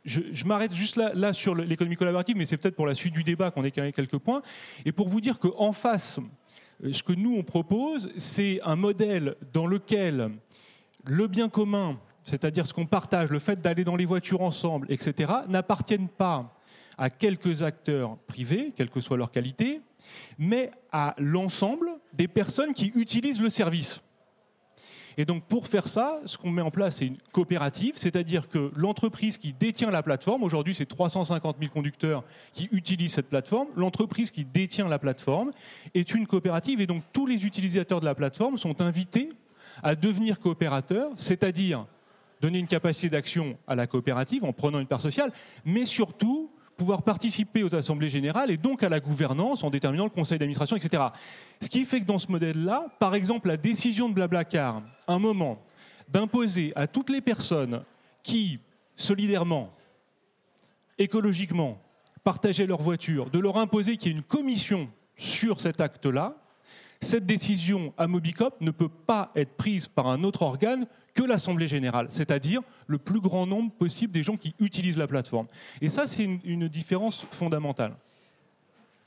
[0.06, 3.24] Je, m'arrête juste là, là sur l'économie collaborative, mais c'est peut-être pour la suite du
[3.24, 4.42] débat qu'on ait quelques points.
[4.86, 6.20] Et pour vous dire qu'en face
[6.92, 10.32] ce que nous, on propose, c'est un modèle dans lequel
[11.06, 15.32] le bien commun, c'est-à-dire ce qu'on partage, le fait d'aller dans les voitures ensemble, etc.,
[15.48, 16.60] n'appartiennent pas
[16.98, 19.82] à quelques acteurs privés, quelle que soit leur qualité,
[20.38, 24.02] mais à l'ensemble des personnes qui utilisent le service.
[25.18, 28.72] Et donc pour faire ça, ce qu'on met en place, c'est une coopérative, c'est-à-dire que
[28.76, 34.32] l'entreprise qui détient la plateforme, aujourd'hui c'est 350 000 conducteurs qui utilisent cette plateforme, l'entreprise
[34.32, 35.52] qui détient la plateforme
[35.94, 39.30] est une coopérative et donc tous les utilisateurs de la plateforme sont invités
[39.82, 41.86] à devenir coopérateurs, c'est-à-dire
[42.42, 45.32] donner une capacité d'action à la coopérative en prenant une part sociale,
[45.66, 46.52] mais surtout
[46.84, 50.76] pouvoir participer aux assemblées générales et donc à la gouvernance en déterminant le conseil d'administration,
[50.76, 51.02] etc.
[51.62, 55.64] Ce qui fait que dans ce modèle-là, par exemple, la décision de Blablacar, un moment,
[56.10, 57.84] d'imposer à toutes les personnes
[58.22, 58.60] qui,
[58.98, 59.74] solidairement,
[60.98, 61.82] écologiquement,
[62.22, 66.36] partageaient leur voiture, de leur imposer qu'il y ait une commission sur cet acte-là,
[67.00, 71.68] cette décision à Mobicop ne peut pas être prise par un autre organe que l'Assemblée
[71.68, 75.48] générale, c'est-à-dire le plus grand nombre possible des gens qui utilisent la plateforme.
[75.82, 77.94] Et ça, c'est une, différence fondamentale.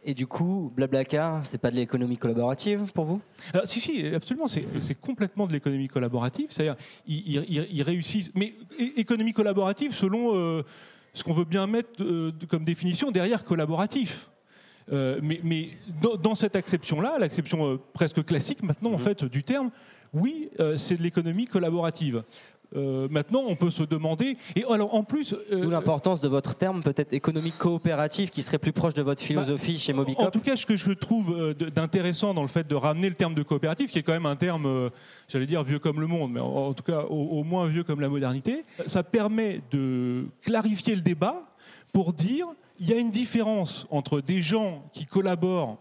[0.04, 3.20] Et du coup, Blablacar, c'est pas de l'économie collaborative pour vous?
[3.64, 4.46] Si, si, absolument.
[4.46, 6.46] C'est complètement de l'économie collaborative.
[6.50, 6.76] C'est-à-dire,
[7.08, 8.30] ils, réussissent.
[8.36, 10.62] Mais économie collaborative selon euh,
[11.12, 14.28] ce qu'on veut bien mettre euh, comme définition derrière collaboratif.
[14.92, 15.70] Euh, mais,
[16.22, 19.00] dans, cette acception-là, l'acception presque classique maintenant en mhm.
[19.00, 19.72] fait du terme,
[20.14, 22.22] oui, euh, c'est de l'économie collaborative.
[22.74, 24.36] Euh, maintenant, on peut se demander.
[24.56, 28.58] Et alors, en plus, euh, d'où l'importance de votre terme, peut-être économie coopérative, qui serait
[28.58, 30.26] plus proche de votre philosophie bah, chez Mobicop.
[30.26, 33.34] En tout cas, ce que je trouve d'intéressant dans le fait de ramener le terme
[33.34, 34.90] de coopérative, qui est quand même un terme,
[35.28, 38.08] j'allais dire vieux comme le monde, mais en, tout cas au, moins vieux comme la
[38.08, 41.42] modernité, ça permet de clarifier le débat
[41.92, 45.78] pour dire il y a une différence entre des gens qui collaborent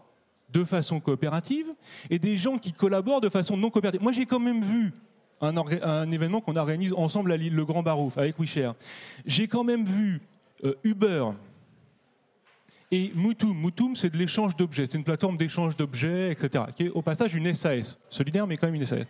[0.50, 1.66] de façon coopérative
[2.10, 4.02] et des gens qui collaborent de façon non coopérative.
[4.02, 4.92] Moi, j'ai quand même vu
[5.40, 8.74] un, événement qu'on organise ensemble à Lille, le Grand Barouf, avec WeShare.
[9.26, 10.22] J'ai quand même vu
[10.64, 11.26] euh, Uber
[12.90, 13.54] et Mutum.
[13.54, 14.86] Mutum, c'est de l'échange d'objets.
[14.86, 18.66] C'est une plateforme d'échange d'objets, etc., qui est au passage une SAS, solidaire, mais quand
[18.66, 19.04] même une SAS.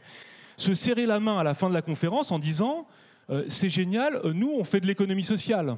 [0.57, 2.87] Se serrer la main à la fin de la conférence en disant
[3.31, 5.77] euh, C'est génial, nous, on fait de l'économie sociale.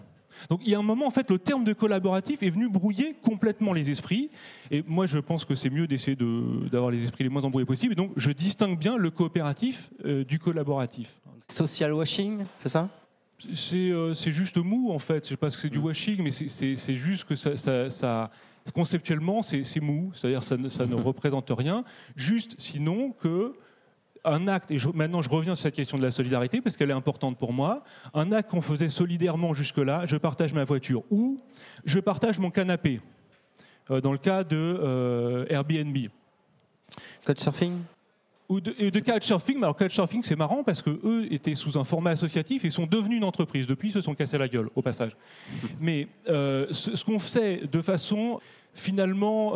[0.50, 3.14] Donc il y a un moment, en fait, le terme de collaboratif est venu brouiller
[3.22, 4.30] complètement les esprits.
[4.70, 7.92] Et moi, je pense que c'est mieux d'essayer d'avoir les esprits les moins embrouillés possible.
[7.92, 11.20] Et donc je distingue bien le coopératif euh, du collaboratif.
[11.48, 12.88] Social washing, c'est ça?
[13.72, 15.24] Euh, c'est juste mou en fait.
[15.24, 15.84] Je sais pas que c'est du mm.
[15.84, 18.30] washing, mais c'est juste que ça,
[18.74, 21.84] conceptuellement c'est mou, c'est-à-dire ça, ça ne représente rien.
[22.16, 23.54] Juste sinon que
[24.32, 26.94] un acte, et maintenant je reviens sur cette question de la solidarité parce qu'elle est
[26.94, 31.38] importante pour moi, un acte qu'on faisait solidairement jusque-là, je partage ma voiture ou
[31.84, 33.00] je partage mon canapé,
[33.90, 35.96] euh, dans le cas de euh, Airbnb.
[37.26, 37.78] Couchsurfing?
[38.48, 41.84] Ou de, et de Couchsurfing, alors Couchsurfing c'est marrant parce que eux étaient sous un
[41.84, 43.66] format associatif et sont devenus une entreprise.
[43.66, 45.16] Depuis, ils se sont cassés la gueule, au passage.
[45.80, 48.40] Mais euh, ce, qu'on faisait de façon
[48.72, 49.52] finalement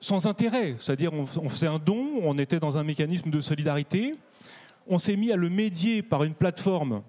[0.00, 0.76] sans intérêt.
[0.78, 4.14] C'est-à-dire, on, faisait un don, on était dans un mécanisme de solidarité,
[4.86, 7.02] on s'est mis à le médier par une plateforme,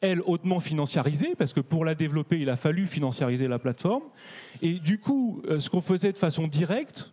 [0.00, 4.02] elle, hautement financiarisée, parce que pour la développer, il a fallu financiariser la plateforme.
[4.60, 7.12] Et du coup, euh, ce qu'on faisait de façon directe,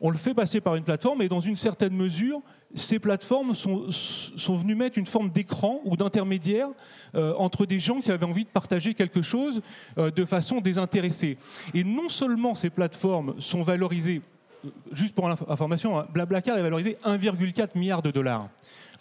[0.00, 2.40] on le fait passer par une plateforme et dans une certaine mesure,
[2.74, 6.68] ces plateformes sont, venues mettre une forme d'écran ou d'intermédiaire
[7.14, 9.62] euh, entre des gens qui avaient envie de partager quelque chose
[9.98, 11.38] euh, de façon désintéressée.
[11.72, 14.20] Et non seulement ces plateformes sont valorisées,
[14.64, 18.48] euh, juste pour l'information, hein, Blablacar est valorisé 1,4 milliard de dollars.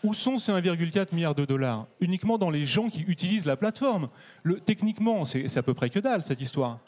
[0.03, 1.87] Où sont ces 1,4 milliard de dollars?
[2.01, 4.09] Uniquement dans les gens qui utilisent la plateforme.
[4.43, 6.79] Le, techniquement, c'est à peu près que dalle cette histoire.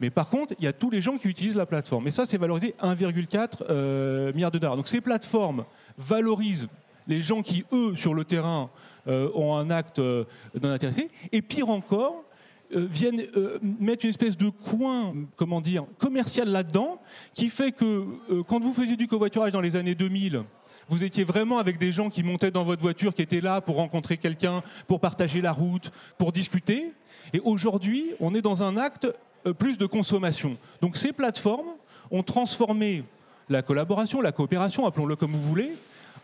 [0.00, 2.06] Mais par contre, il y a tous les gens qui utilisent la plateforme.
[2.06, 4.76] Et ça, c'est valorisé 1,4 euh, milliard de dollars.
[4.76, 5.64] Donc ces plateformes
[5.96, 6.68] valorisent
[7.06, 8.70] les gens qui, eux, sur le terrain,
[9.06, 10.24] euh, ont un acte euh,
[10.60, 11.10] non intéressé.
[11.32, 12.24] Et pire encore,
[12.70, 13.22] viennent
[13.62, 17.00] mettre une espèce de coin, comment dire, commercial là-dedans,
[17.32, 18.04] qui fait que
[18.46, 20.42] quand vous faisiez du covoiturage dans les années 2000,
[20.88, 23.76] vous étiez vraiment avec des gens qui montaient dans votre voiture, qui étaient là pour
[23.76, 26.92] rencontrer quelqu'un, pour partager la route, pour discuter.
[27.32, 29.12] Et aujourd'hui, on est dans un acte euh,
[29.58, 30.56] plus de consommation.
[30.80, 31.68] Donc ces plateformes
[32.10, 33.04] ont transformé
[33.48, 35.72] la collaboration, la coopération, appelons-le comme vous voulez,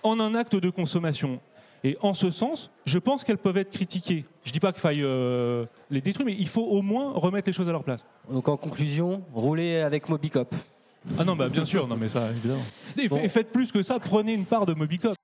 [0.02, 1.40] en un acte de consommation.
[1.82, 4.24] Et en ce sens, je pense qu'elles peuvent être critiquées.
[4.42, 7.48] Je ne dis pas qu'il faille euh, les détruire, mais il faut au moins remettre
[7.48, 8.04] les choses à leur place.
[8.30, 10.54] Donc en conclusion, rouler avec Mobicop.
[11.18, 12.62] Ah non, bah bien sûr, non mais ça, évidemment.
[12.96, 15.14] Et faites plus que ça, prenez une part de Mobicop.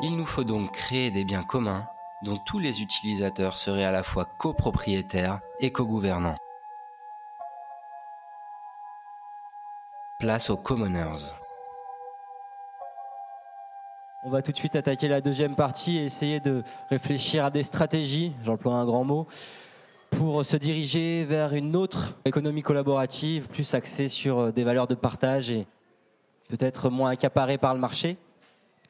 [0.00, 1.84] Il nous faut donc créer des biens communs
[2.22, 6.36] dont tous les utilisateurs seraient à la fois copropriétaires et co-gouvernants.
[10.20, 11.32] Place aux commoners.
[14.24, 17.64] On va tout de suite attaquer la deuxième partie et essayer de réfléchir à des
[17.64, 19.26] stratégies, j'emploie un grand mot,
[20.10, 25.50] pour se diriger vers une autre économie collaborative, plus axée sur des valeurs de partage
[25.50, 25.66] et
[26.48, 28.16] peut-être moins accaparée par le marché.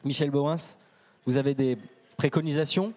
[0.05, 0.77] Michel Bowens,
[1.29, 1.77] vous avez des
[2.17, 2.95] préconisations?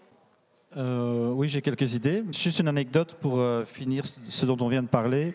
[0.78, 2.24] Euh, Oui, j'ai quelques idées.
[2.32, 5.34] Juste une anecdote pour euh, finir ce dont on vient de parler.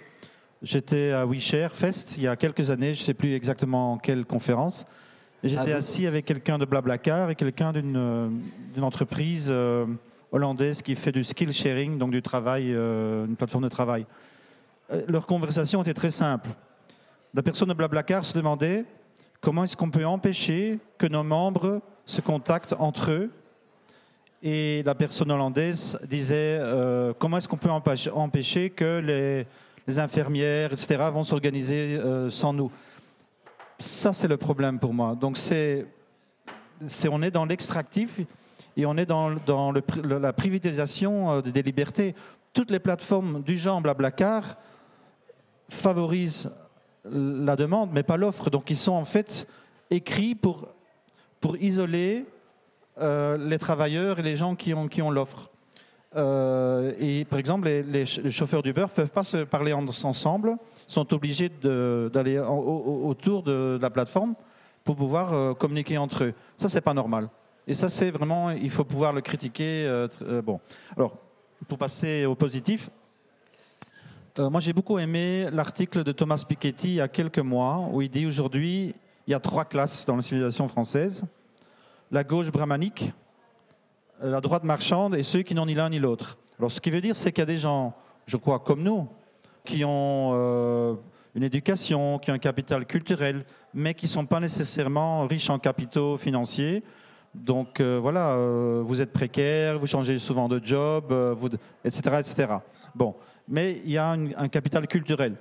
[0.63, 4.25] J'étais à WeShare Fest il y a quelques années, je ne sais plus exactement quelle
[4.25, 4.87] conférence.
[5.45, 9.53] J'étais ah, assis avec quelqu'un de Blablacar et quelqu'un d'une euh, entreprise
[10.33, 14.07] hollandaise qui fait du skill sharing, donc du travail, une plateforme de travail.
[15.07, 16.49] leur conversation était très simple.
[17.35, 18.87] La personne de Blablacar se demandait
[19.43, 23.31] comment est-ce qu'on peut empêcher que nos membres se contactent entre eux.
[24.43, 29.45] Et la personne hollandaise disait euh, comment est-ce qu'on peut empêcher que
[29.87, 32.71] les, infirmières, etc., vont s'organiser euh, sans nous?
[33.79, 35.15] Ça, c'est le problème pour moi.
[35.15, 35.87] Donc, c'est,
[37.11, 38.21] on est dans l'extractif
[38.77, 42.15] et on est dans, dans la privatisation euh, des libertés.
[42.53, 44.57] Toutes les plateformes du genre Blablacar
[45.69, 46.51] favorisent
[47.11, 48.49] la demande, mais pas l'offre.
[48.49, 49.47] Donc, ils sont en fait
[49.91, 50.69] écrits pour
[51.41, 52.25] pour isoler
[52.99, 55.51] euh, les travailleurs et les gens qui ont, qui ont l'offre.
[56.15, 61.51] Euh, et par exemple, les, chauffeurs d'Uber ne peuvent pas se parler ensemble, sont obligés
[61.51, 64.35] d'aller autour de, la plateforme
[64.83, 66.35] pour pouvoir euh, communiquer entre eux.
[66.57, 67.29] Ça, c'est pas normal.
[67.67, 70.07] Et ça, c'est vraiment, il faut pouvoir le critiquer.
[70.45, 70.61] bon,
[70.97, 71.19] alors,
[71.67, 72.89] pour passer au positif,
[74.39, 78.09] moi, j'ai beaucoup aimé l'article de Thomas Piketty il y a quelques mois où il
[78.09, 78.95] dit aujourd'hui,
[79.27, 81.25] il y a trois classes dans la civilisation française.
[82.11, 83.13] La gauche brahmanique,
[84.23, 86.39] la droite marchande et ceux qui n'ont ni l'un ni l'autre.
[86.59, 87.95] Alors ce qui veut dire, c'est qu'il y a des gens,
[88.27, 89.09] je crois, comme nous,
[89.65, 90.95] qui ont euh,
[91.35, 95.59] une éducation, qui ont un capital culturel, mais qui ne sont pas nécessairement riches en
[95.59, 96.85] capitaux financiers.
[97.35, 101.13] Donc euh, voilà, euh, vous êtes précaire, vous changez souvent de job,
[101.85, 102.55] etc., etc.
[102.95, 103.17] Bon,
[103.49, 105.35] mais il y a un capital culturel.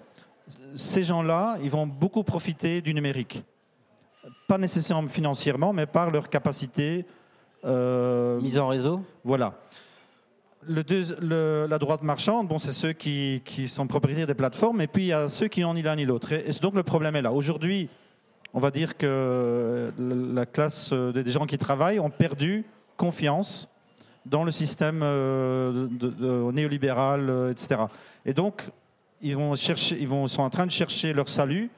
[0.76, 3.46] ces gens-là, ils vont beaucoup profiter du numérique.
[4.48, 7.06] Pas nécessairement financièrement, mais par leur capacité.
[7.64, 9.02] euh, Mise en réseau?
[9.24, 9.54] Voilà.
[10.68, 14.82] Le deux- le- la droite marchande, bon, c'est ceux qui, qui sont propriétaires des plateformes,
[14.82, 16.32] et puis il y a ceux qui n'ont ni l'un ni l'autre.
[16.34, 17.32] Et, et donc le problème est là.
[17.32, 17.88] Aujourd'hui,
[18.54, 22.66] on va dire que la classe euh, des gens qui travaillent ont perdu
[22.98, 23.68] confiance
[24.26, 27.82] dans le système euh, de- de- néolibéral, euh, etc.
[28.26, 28.64] Et donc,
[29.22, 31.70] ils, vont chercher, ils vont, sont en train de chercher leur salut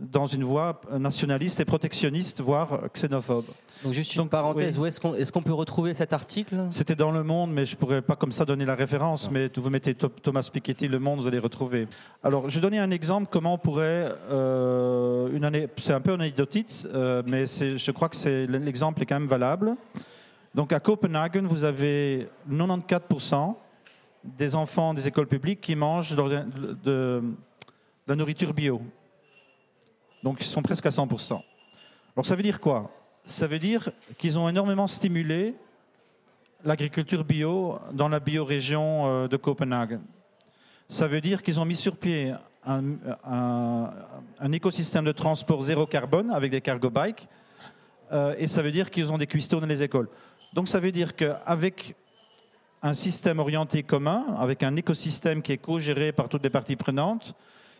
[0.00, 3.44] dans une voie nationaliste et protectionniste, voire xénophobe.
[3.84, 4.90] Donc juste une Donc, parenthèse, oui.
[5.10, 6.66] où est-ce qu'on peut retrouver cet article?
[6.70, 9.26] C'était dans Le Monde, mais je pourrais pas comme ça donner la référence.
[9.26, 9.32] Non.
[9.34, 11.86] Mais vous mettez Tho- Thomas Piketty, Le Monde, vous allez retrouver.
[12.22, 15.68] Alors, je vais donner un exemple comment on pourrait euh, une année.
[15.76, 19.76] C'est un peu anecdotique, euh, mais je crois que l'exemple est quand même valable.
[20.54, 23.54] Donc, à Copenhague, vous avez 94%
[24.24, 27.22] des enfants des écoles publiques qui mangent de, de- de
[28.08, 28.80] la nourriture bio.
[30.24, 31.42] Donc, ils sont presque à 100%.
[32.16, 32.90] Alors, ça veut dire quoi?
[33.26, 35.54] Ça veut dire qu'ils ont énormément stimulé
[36.64, 40.00] l'agriculture bio dans la biorégion euh, de Copenhague.
[40.88, 42.32] Ça veut dire qu'ils ont mis sur pied
[42.66, 43.90] un,
[44.50, 47.28] écosystème de transport zéro carbone avec des cargo bikes.
[48.10, 50.08] euh, et ça veut dire qu'ils ont des cuistots dans les écoles.
[50.54, 51.94] Donc ça veut dire qu'avec
[52.82, 57.34] un système orienté commun, avec un écosystème qui est co-géré par toutes les parties prenantes,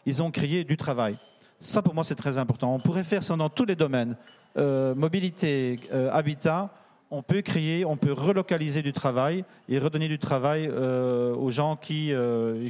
[0.04, 1.16] ils ont créé du travail.
[1.64, 2.74] Ça, pour moi, c'est très important.
[2.74, 4.18] On pourrait faire ça dans tous les domaines.
[4.59, 6.68] Euh, mobilité, euh, habitat,
[7.11, 11.77] on peut créer, on peut relocaliser du travail et redonner du travail euh, aux gens
[11.77, 12.12] qui,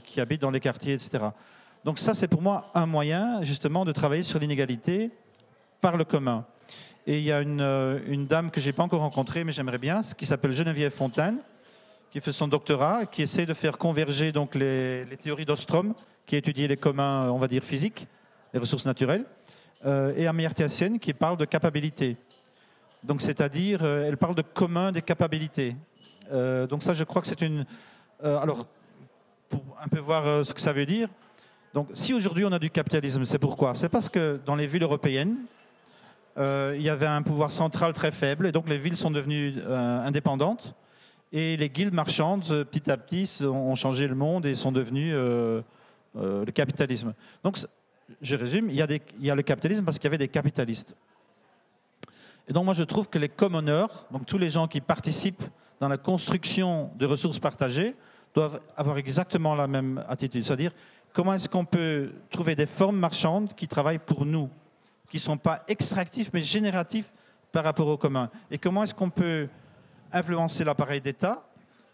[0.04, 1.24] qui habitent dans les quartiers, etc.
[1.85, 5.11] Donc ça, c'est pour moi un moyen, justement, de travailler sur l'inégalité
[5.80, 6.46] par le commun.
[7.09, 9.78] Et il y a une, une dame que je n'ai pas encore rencontrée, mais j'aimerais
[9.78, 11.38] bien, qui s'appelle Geneviève Fontaine,
[12.12, 15.94] qui fait son doctorat, qui essaie de faire converger donc, les, les théories d'Ostrom,
[16.26, 18.07] qui étudie les communs, on va dire, physiques,
[18.54, 19.24] les ressources naturelles,
[19.84, 22.16] euh, et Sen, qui parle de capacité.
[23.02, 25.76] Donc, c'est-à-dire, euh, elle parle de commun des capacités.
[26.32, 27.66] Euh, donc, ça, je crois que c'est une.
[28.22, 28.66] alors,
[29.50, 31.08] pour un peu voir ce que ça veut dire.
[31.74, 33.74] Donc, si aujourd'hui on a du capitalisme, c'est pourquoi?
[33.74, 35.36] C'est parce que dans les villes européennes,
[36.36, 40.74] il y avait un pouvoir central très faible, et donc les villes sont devenues indépendantes.
[41.32, 46.52] Et les guildes marchandes, petit à petit, ont changé le monde et sont devenues le
[46.52, 47.12] capitalisme.
[47.42, 47.58] Donc,
[48.20, 50.96] je résume, il y, a le capitalisme parce qu'il y avait des capitalistes.
[52.48, 55.42] Et donc, moi, je trouve que les commoners, donc tous les gens qui participent
[55.80, 57.94] dans la construction de ressources partagées,
[58.34, 60.44] doivent avoir exactement la même attitude.
[60.44, 60.72] C'est-à-dire,
[61.12, 64.50] comment est-ce qu'on peut trouver des formes marchandes qui travaillent pour nous,
[65.08, 67.12] qui ne sont pas extractifs, mais génératifs
[67.52, 68.28] par rapport au commun?
[68.50, 69.48] Et comment est-ce qu'on peut
[70.12, 71.44] influencer l'appareil d'État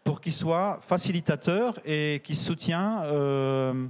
[0.02, 3.86] pour qu'il soit facilitateur et qui soutient euh,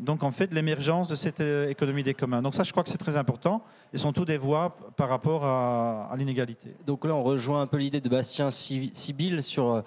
[0.00, 2.40] donc en fait l'émergence de cette euh, économie des communs.
[2.42, 5.44] Donc ça, je crois que c'est très important et sont tous des voies par rapport
[5.44, 6.74] à, à l'inégalité.
[6.86, 9.82] Donc là, on rejoint un peu l'idée de Bastien Si- Sibyl sur euh,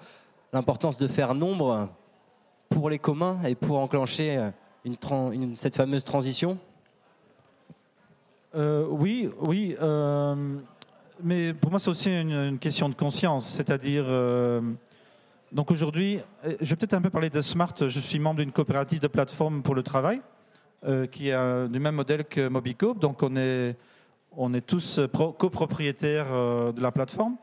[0.52, 1.88] l'importance de faire nombre
[2.68, 4.50] pour les communs et pour enclencher euh,
[4.84, 6.58] une tran- une- cette fameuse transition?
[8.54, 10.34] Euh, oui, oui, euh,
[11.22, 14.60] mais pour moi c'est aussi une, une question de conscience, c'est-à-dire euh,
[15.52, 17.74] donc aujourd'hui, euh, je vais peut-être un peu parler de Smart.
[17.78, 20.22] Je suis membre d'une coopérative de plateforme pour le travail
[20.84, 23.76] euh, qui est euh, du même modèle que Mobicoop, donc on est
[24.34, 27.36] on est tous pro- copropriétaires de la plateforme.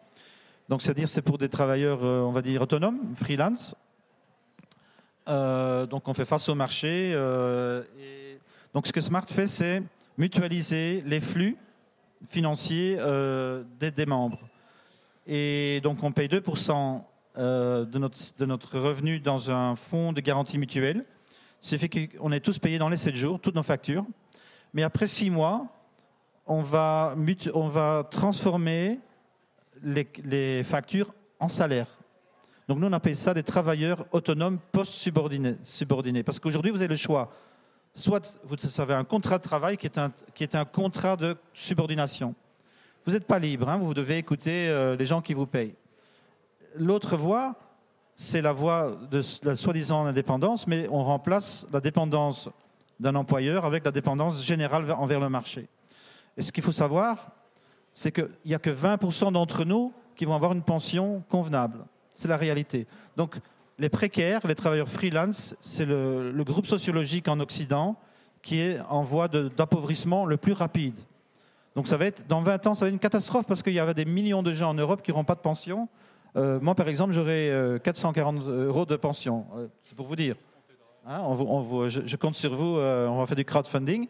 [0.70, 3.76] Donc c'est-à-dire c'est pour des travailleurs, on va dire autonomes, freelance.
[5.28, 7.14] Donc on fait face au marché.
[8.74, 9.84] donc ce que Smart fait, c'est
[10.18, 11.58] mutualiser les flux
[12.28, 12.98] financiers
[13.80, 14.40] des, des membres.
[15.28, 17.04] Et donc on paye 2%
[17.40, 21.06] euh, de, notre, de notre revenu dans un fonds de garantie mutuelle.
[21.62, 24.06] Ce qui fait qu'on est tous payés dans les 7 jours, toutes nos factures.
[24.74, 25.68] Mais après 6 mois,
[26.46, 27.16] on va,
[27.54, 29.00] on va transformer
[29.84, 31.88] les, les factures en salaire.
[32.68, 35.56] Donc nous, on appelle ça des travailleurs autonomes post-subordonnés.
[35.64, 36.24] subordonnés.
[36.24, 37.32] Parce qu'aujourd'hui, vous avez le choix.
[37.96, 41.36] Soit vous avez un contrat de travail qui est un, qui est un contrat de
[41.54, 42.36] subordination.
[43.06, 45.74] Vous n'êtes pas libre, hein, vous devez écouter euh, les gens qui vous payent.
[46.76, 47.56] L'autre voie,
[48.16, 52.50] c'est la voie de la soi-disant indépendance, mais on remplace la dépendance
[53.00, 55.68] d'un employeur avec la dépendance générale vers- envers le marché.
[56.36, 57.32] Et ce qu'il faut savoir,
[57.92, 61.86] c'est qu'il n'y a que 20% d'entre nous qui vont avoir une pension convenable.
[62.14, 62.88] C'est la réalité.
[63.16, 63.40] Donc,
[63.78, 67.96] les précaires, les travailleurs freelance, c'est le, groupe sociologique en Occident
[68.42, 70.96] qui est en voie d'appauvrissement le plus rapide.
[71.76, 73.80] Donc, ça va être, dans 20 ans, ça va être une catastrophe parce qu'il y
[73.80, 75.88] avait des millions de gens en Europe qui n'auront pas de pension.
[76.36, 79.46] Euh, moi, par exemple, j'aurai euh, 440 euros de pension.
[79.56, 80.36] Euh, c'est pour vous dire.
[81.08, 84.08] Hein, on, je, compte sur vous, euh, on va faire du crowdfunding.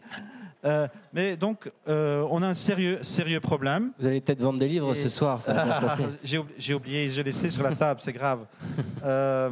[0.66, 3.92] Euh, mais donc, euh, on a un sérieux, sérieux problème.
[3.98, 6.04] Vous allez peut-être vendre des livres ce soir, ça va bien se passer.
[6.58, 8.44] J'ai oublié, j'ai laissé sur la table, c'est grave.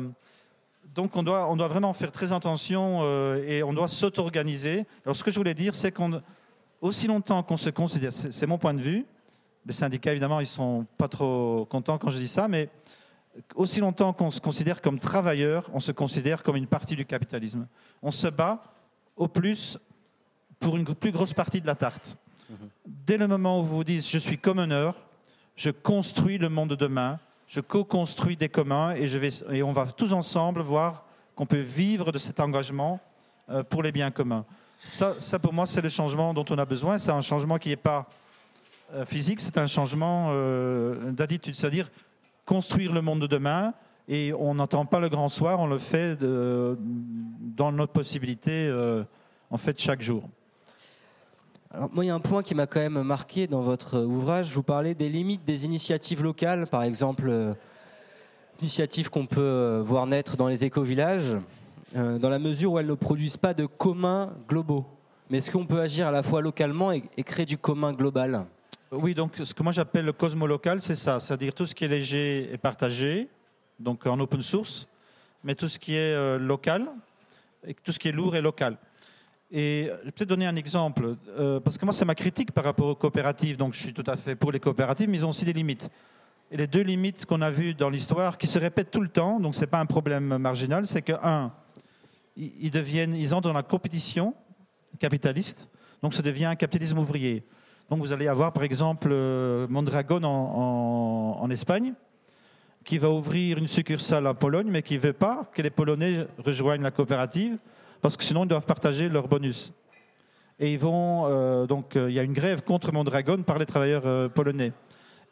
[0.95, 3.03] donc, on doit, on doit vraiment faire très attention
[3.37, 4.85] et on doit s'auto-organiser.
[5.07, 6.21] Alors, ce que je voulais dire, c'est qu'on,
[6.83, 9.07] aussi longtemps qu'on se considère, c'est mon point de vue,
[9.69, 12.71] les syndicats, évidemment, ils sont pas trop contents quand je dis ça, mais
[13.55, 17.69] aussi longtemps qu'on se considère comme travailleur, on se considère comme une partie du capitalisme.
[18.03, 18.63] On se bat
[19.15, 19.79] au plus
[20.59, 22.17] pour une plus grosse partie de la tarte.
[22.87, 24.95] Dès le moment où vous vous dites je suis communeur,
[25.55, 29.73] je construis le monde de demain, je co-construis des communs et, je vais, et on
[29.73, 31.05] va tous ensemble voir
[31.37, 33.01] qu'on peut vivre de cet engagement
[33.51, 34.47] euh, pour les biens communs.
[34.79, 36.99] Ça, ça pour moi, c'est le changement dont on a besoin.
[36.99, 38.09] C'est un changement qui n'est pas
[39.05, 41.55] physique, c'est un changement euh, d'attitude.
[41.55, 41.91] C'est-à-dire,
[42.49, 43.75] construire le monde de demain.
[44.09, 49.05] Et on n'entend pas le grand soir, on le fait dans notre possibilité, euh,
[49.51, 50.23] en fait, chaque jour.
[51.71, 54.51] Alors, moi, il y a un point qui m'a quand même marqué dans votre ouvrage.
[54.51, 57.53] Vous parlez des limites des initiatives locales, par exemple, euh,
[58.63, 61.37] initiatives qu'on peut euh, voir naître dans les éco-villages,
[61.95, 64.87] dans la mesure où elles ne produisent pas de communs globaux.
[65.29, 68.47] Mais est-ce qu'on peut agir à la fois localement et créer du commun global?
[68.91, 71.89] Oui, donc ce que moi j'appelle le cosmo-local, c'est ça, c'est-à-dire tout ce qui est
[71.89, 73.29] léger et partagé,
[73.79, 74.89] donc en open source,
[75.45, 76.87] mais tout ce qui est euh, local,
[77.67, 78.79] et tout ce qui est lourd est local.
[79.51, 82.65] Et je vais peut-être donner un exemple, euh, parce que moi c'est ma critique par
[82.65, 85.31] rapport aux coopératives, donc je suis tout à fait pour les coopératives, mais ils ont
[85.31, 85.91] aussi des limites.
[86.51, 89.39] Et les deux limites qu'on a vues dans l'histoire, qui se répètent tout le temps,
[89.39, 91.53] donc ce n'est pas un problème marginal, c'est que, un,
[92.37, 94.35] ils, deviennent, ils entrent dans la compétition
[94.99, 95.69] capitaliste,
[96.03, 97.45] donc ça devient un capitalisme ouvrier.
[97.89, 101.95] Donc vous allez avoir par exemple euh, Mondragon en, Espagne,
[102.85, 106.27] qui va ouvrir une succursale en Pologne, mais qui ne veut pas que les Polonais
[106.45, 107.57] rejoignent la coopérative,
[108.03, 109.73] parce que sinon ils doivent partager leurs bonus.
[110.61, 114.73] Et euh, donc euh, il y a une grève contre Mondragon par les travailleurs polonais.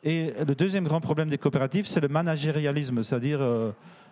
[0.03, 3.41] Et le deuxième grand problème des coopératives, c'est le managérialisme, c'est-à-dire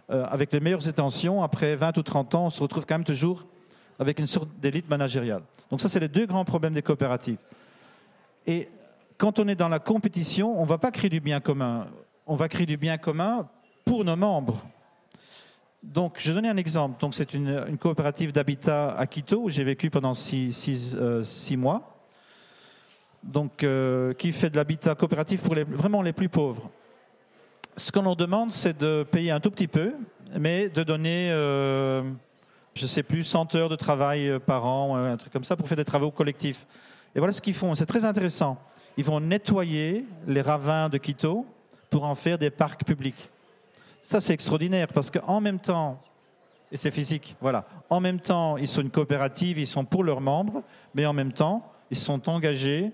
[0.09, 3.47] avec les meilleures intentions, après 20 ou 30 ans, on se retrouve quand même toujours
[3.99, 5.43] avec une sorte d'élite managériale.
[5.71, 7.39] Donc ça, c'est les deux grands problèmes des coopératives.
[8.47, 8.69] Et
[9.19, 11.87] quand on est dans la compétition, on ne va pas créer du bien commun.
[12.27, 13.49] On va créer du bien commun
[13.85, 14.63] pour nos membres.
[15.83, 16.99] Donc, je vais donner un exemple.
[17.01, 21.23] Donc, c'est une, coopérative d'habitat à Quito où j'ai vécu pendant six, euh,
[21.57, 21.99] mois.
[23.23, 26.71] Donc, euh, qui fait de l'habitat coopératif pour vraiment les plus pauvres.
[27.77, 29.95] Ce qu'on leur demande, c'est de payer un tout petit peu,
[30.39, 32.03] mais de donner, euh,
[32.75, 35.69] je ne sais plus, 100 heures de travail par an, un truc comme ça, pour
[35.69, 36.67] faire des travaux collectifs.
[37.15, 37.75] Et voilà ce qu'ils font.
[37.75, 38.59] C'est très intéressant.
[38.97, 41.47] Ils vont nettoyer les ravins de Quito
[41.91, 43.31] pour en faire des parcs publics.
[44.01, 46.01] Ça, c'est extraordinaire parce qu'en même temps,
[46.71, 50.21] et c'est physique, voilà, en même temps, ils sont une coopérative, ils sont pour leurs
[50.21, 50.63] membres,
[50.95, 52.93] mais en même temps, ils sont engagés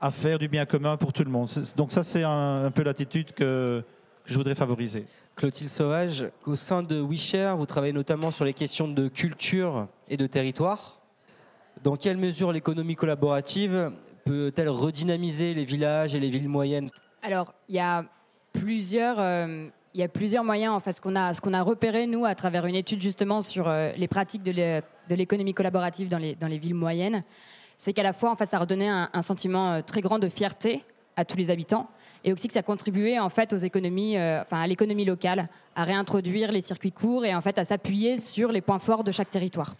[0.00, 1.50] à faire du bien commun pour tout le monde.
[1.76, 3.82] Donc ça, c'est un, peu l'attitude que,
[4.24, 5.06] je voudrais favoriser.
[5.36, 10.16] Clotilde Sauvage, au sein de WeShare, vous travaillez notamment sur les questions de culture et
[10.16, 10.95] de territoire.
[11.82, 13.92] Dans quelle mesure l'économie collaborative
[14.24, 16.90] peut-elle redynamiser les villages et les villes moyennes?
[17.22, 18.04] Alors, il y a
[18.52, 19.18] plusieurs.
[19.18, 22.66] Euh, il y a plusieurs moyens, en fait, ce qu'on a, repéré, nous, à travers
[22.66, 24.82] une étude justement sur euh, les pratiques de
[25.14, 27.24] l'économie collaborative dans les, villes moyennes,
[27.78, 30.28] c'est qu'à la fois, en fait, ça redonnait un, un, sentiment euh, très grand de
[30.28, 30.84] fierté
[31.16, 31.88] à tous les habitants,
[32.24, 36.52] et aussi que ça contribuait en fait aux économies, enfin à l'économie locale, à réintroduire
[36.52, 39.76] les circuits courts et en fait à s'appuyer sur les points forts de chaque territoire.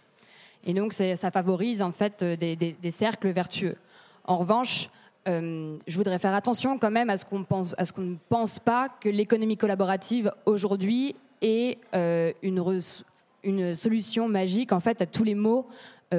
[0.67, 3.77] Et donc, ça favorise en fait euh, des, cercles vertueux.
[4.25, 4.89] En revanche,
[5.27, 9.55] euh, je voudrais faire attention quand même à ce qu'on ne pense pas que l'économie
[9.55, 15.67] collaborative aujourd'hui est euh, une, solution magique en fait à tous les maux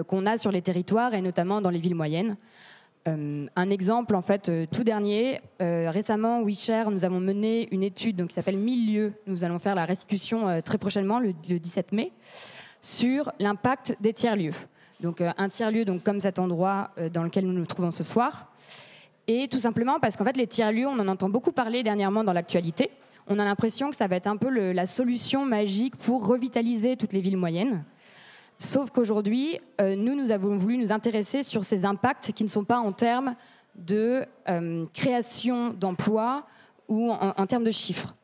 [0.07, 2.37] qu'on a sur les territoires et notamment dans les villes moyennes.
[3.07, 8.35] un exemple, en fait, tout dernier, récemment, WeShare, nous avons mené une étude donc, qui
[8.35, 9.13] s'appelle Milieu.
[9.27, 12.13] Nous allons faire la restitution très prochainement, le, le 17 mai
[12.81, 14.55] sur l'impact des tiers-lieux.
[15.01, 18.03] Donc euh, un tiers-lieu donc comme cet endroit euh, dans lequel nous nous trouvons ce
[18.03, 18.53] soir.
[19.27, 22.33] Et tout simplement parce qu'en fait les tiers-lieux, on en entend beaucoup parler dernièrement dans
[22.33, 22.91] l'actualité.
[23.27, 27.13] On a l'impression que ça va être un peu la solution magique pour revitaliser toutes
[27.13, 27.85] les villes moyennes.
[28.57, 32.65] Sauf qu'aujourd'hui, euh, nous, nous avons voulu nous intéresser sur ces impacts qui ne sont
[32.65, 33.35] pas en termes
[33.77, 34.25] de
[34.93, 36.45] création d'emplois
[36.89, 38.17] ou en termes de chiffres.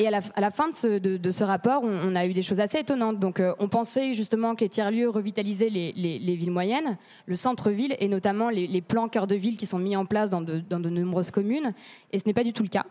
[0.00, 3.18] Et à la, fin de ce, rapport, on, a eu des choses assez étonnantes.
[3.18, 6.96] Donc, euh, on pensait justement que les tiers-lieux revitalisaient les, villes moyennes,
[7.26, 10.40] le centre-ville et notamment les, plans cœur de ville qui sont mis en place dans
[10.40, 11.74] de, nombreuses communes.
[12.12, 12.86] Et ce n'est pas du tout le cas.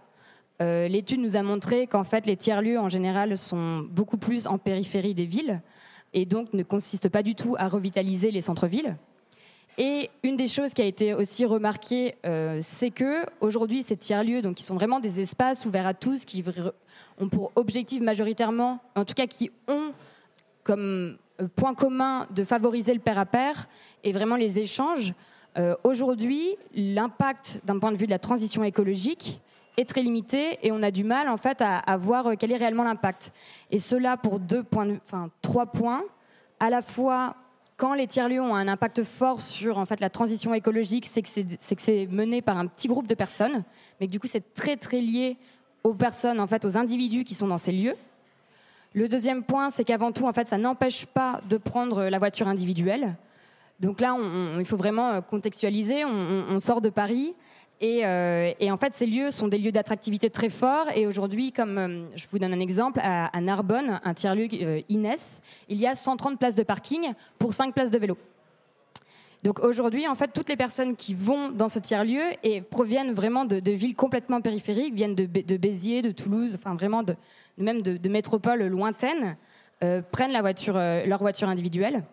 [0.61, 4.59] Euh, l'étude nous a montré qu'en fait, les tiers-lieux en général sont beaucoup plus en
[4.59, 5.63] périphérie des villes.
[6.13, 8.97] et donc ne consiste pas du tout à revitaliser les centres-villes.
[9.81, 14.41] Et une des choses qui a été aussi remarquée, euh, c'est que aujourd'hui, ces tiers-lieux,
[14.41, 16.43] donc qui sont vraiment des espaces ouverts à tous, qui
[17.17, 19.93] ont pour objectif majoritairement, en tout cas qui ont
[20.65, 23.69] comme euh, point commun de favoriser le pair à pair
[24.03, 25.13] et vraiment les échanges.
[25.57, 29.39] Euh, aujourd'hui, l'impact d'un point de vue de la transition écologique
[29.77, 32.83] est très limité et on a du mal en fait à, voir quel est réellement
[32.83, 33.31] l'impact.
[33.71, 36.03] Et cela pour deux points, enfin trois points.
[36.59, 37.37] À la fois
[37.79, 41.81] quand les tiers-lieux ont un impact fort sur en fait, la transition écologique, c'est que
[41.81, 43.63] c'est mené par un petit groupe de personnes,
[43.99, 45.37] mais que du coup c'est très très lié
[45.85, 47.95] aux personnes, en fait, aux individus qui sont dans ces lieux.
[48.93, 52.49] Le deuxième point, c'est qu'avant tout, en fait, ça n'empêche pas de prendre la voiture
[52.49, 53.15] individuelle.
[53.79, 54.17] Donc là,
[54.59, 56.03] il faut vraiment contextualiser.
[56.03, 57.33] on sort de Paris,
[57.81, 60.87] euh, et, en fait, ces lieux sont des lieux d'attractivité très forts.
[60.95, 65.41] Et aujourd'hui, comme euh, je vous donne un exemple, à, Narbonne, un tiers-lieu euh, Inès,
[65.69, 68.17] il y a 130 places de parking pour 5 places de vélo.
[69.43, 73.45] Donc aujourd'hui, en fait, toutes les personnes qui vont dans ce tiers-lieu et proviennent vraiment
[73.45, 75.25] de, villes complètement périphériques, viennent de,
[75.57, 77.15] Béziers, de Toulouse, enfin vraiment de,
[77.57, 79.37] même de, métropoles lointaines,
[80.11, 82.03] prennent leur voiture individuelle.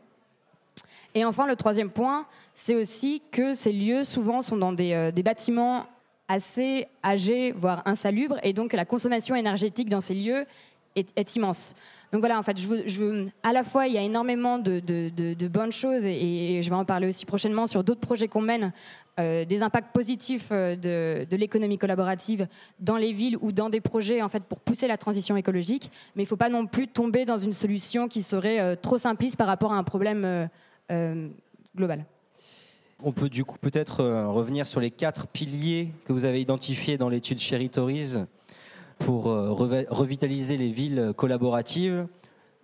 [1.17, 5.23] Et enfin, le troisième point, c'est aussi que ces lieux, souvent, sont dans des, euh,
[5.23, 5.87] bâtiments
[6.29, 10.45] assez âgés, voire insalubres, et donc la consommation énergétique dans ces lieux
[10.95, 11.73] est, immense.
[12.12, 12.59] Donc voilà, en fait,
[13.43, 17.09] à la fois, il y a énormément de, bonnes choses, et, je vais en parler
[17.09, 18.75] aussi prochainement sur d'autres projets qu'on mène,
[19.19, 22.47] euh, des impacts positifs euh, de, l'économie collaborative
[22.79, 25.91] dans les villes ou dans des projets en fait pour pousser la transition écologique.
[26.14, 29.39] Mais il ne faut pas non plus tomber dans une solution qui serait trop simpliste
[29.39, 30.51] par rapport à un problème
[30.91, 31.28] euh,
[31.76, 32.05] global.
[33.03, 36.97] On peut du coup peut-être euh, revenir sur les quatre piliers que vous avez identifiés
[36.97, 37.70] dans l'étude Cherry
[38.99, 42.07] pour euh, revitaliser les villes collaboratives,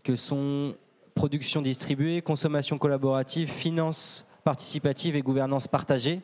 [0.03, 0.75] que sont
[1.15, 6.21] production distribuée, consommation collaborative, finance participative et gouvernance partagée.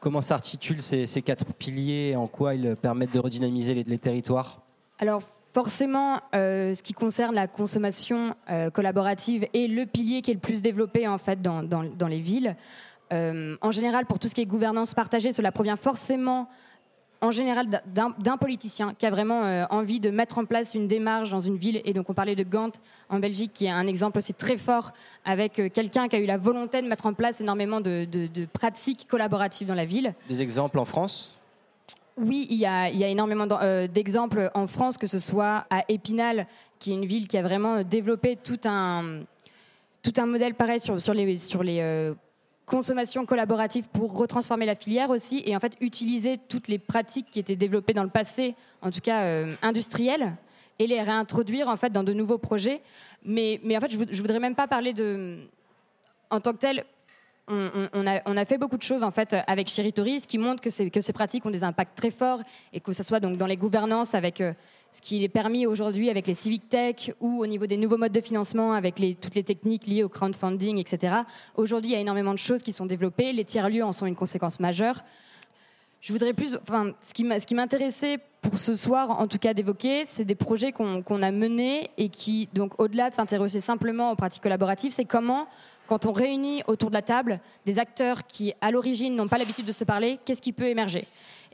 [0.00, 4.62] Comment s'articulent ces, quatre piliers et en quoi ils permettent de redynamiser les, les territoires?
[4.98, 5.22] Alors
[5.52, 10.40] Forcément, euh, ce qui concerne la consommation euh, collaborative est le pilier qui est le
[10.40, 12.56] plus développé en fait dans, les villes.
[13.12, 16.48] Euh, en général, pour tout ce qui est gouvernance partagée, cela provient forcément
[17.20, 21.38] en général d'un politicien qui a vraiment envie de mettre en place une démarche dans
[21.38, 21.80] une ville.
[21.84, 22.72] Et donc on parlait de Gand
[23.10, 24.92] en Belgique, qui est un exemple aussi très fort
[25.24, 29.68] avec quelqu'un qui a eu la volonté de mettre en place énormément de pratiques collaboratives
[29.68, 30.14] dans la ville.
[30.28, 31.36] Des exemples en France?
[32.16, 36.46] Oui, il y a, énormément euh, d'exemples en France, que ce soit à Épinal,
[36.78, 39.20] qui est une ville qui a vraiment développé tout un,
[40.02, 42.14] tout un modèle pareil sur, les, sur les euh,
[42.66, 47.38] consommations collaboratives pour retransformer la filière aussi, et en fait utiliser toutes les pratiques qui
[47.38, 50.34] étaient développées dans le passé, en tout cas euh, industrielles,
[50.78, 52.82] et les réintroduire en fait dans de nouveaux projets.
[53.24, 55.38] Mais, mais en fait, je, ne voudrais même pas parler de,
[56.30, 56.84] en tant que tel,
[57.48, 61.12] on, a, fait beaucoup de choses en fait avec Chiritori, ce qui montre que, ces
[61.12, 62.40] pratiques ont des impacts très forts
[62.72, 64.52] et que ce soit donc dans les gouvernances avec euh,
[64.92, 68.12] ce qui est permis aujourd'hui avec les civic tech ou au niveau des nouveaux modes
[68.12, 71.16] de financement avec toutes les techniques liées au crowdfunding, etc.
[71.56, 73.32] Aujourd'hui, il y a énormément de choses qui sont développées.
[73.32, 75.02] Les tiers-lieux en sont une conséquence majeure.
[76.00, 77.14] Je voudrais plus, enfin, ce
[77.46, 81.90] qui m'intéressait pour ce soir, en tout cas, d'évoquer, c'est des projets qu'on a menés
[81.96, 85.46] et qui, donc, au-delà de s'intéresser simplement aux pratiques collaboratives, c'est comment
[85.92, 89.66] quand on réunit autour de la table des acteurs qui, à l'origine, n'ont pas l'habitude
[89.66, 91.04] de se parler, qu'est-ce qui peut émerger?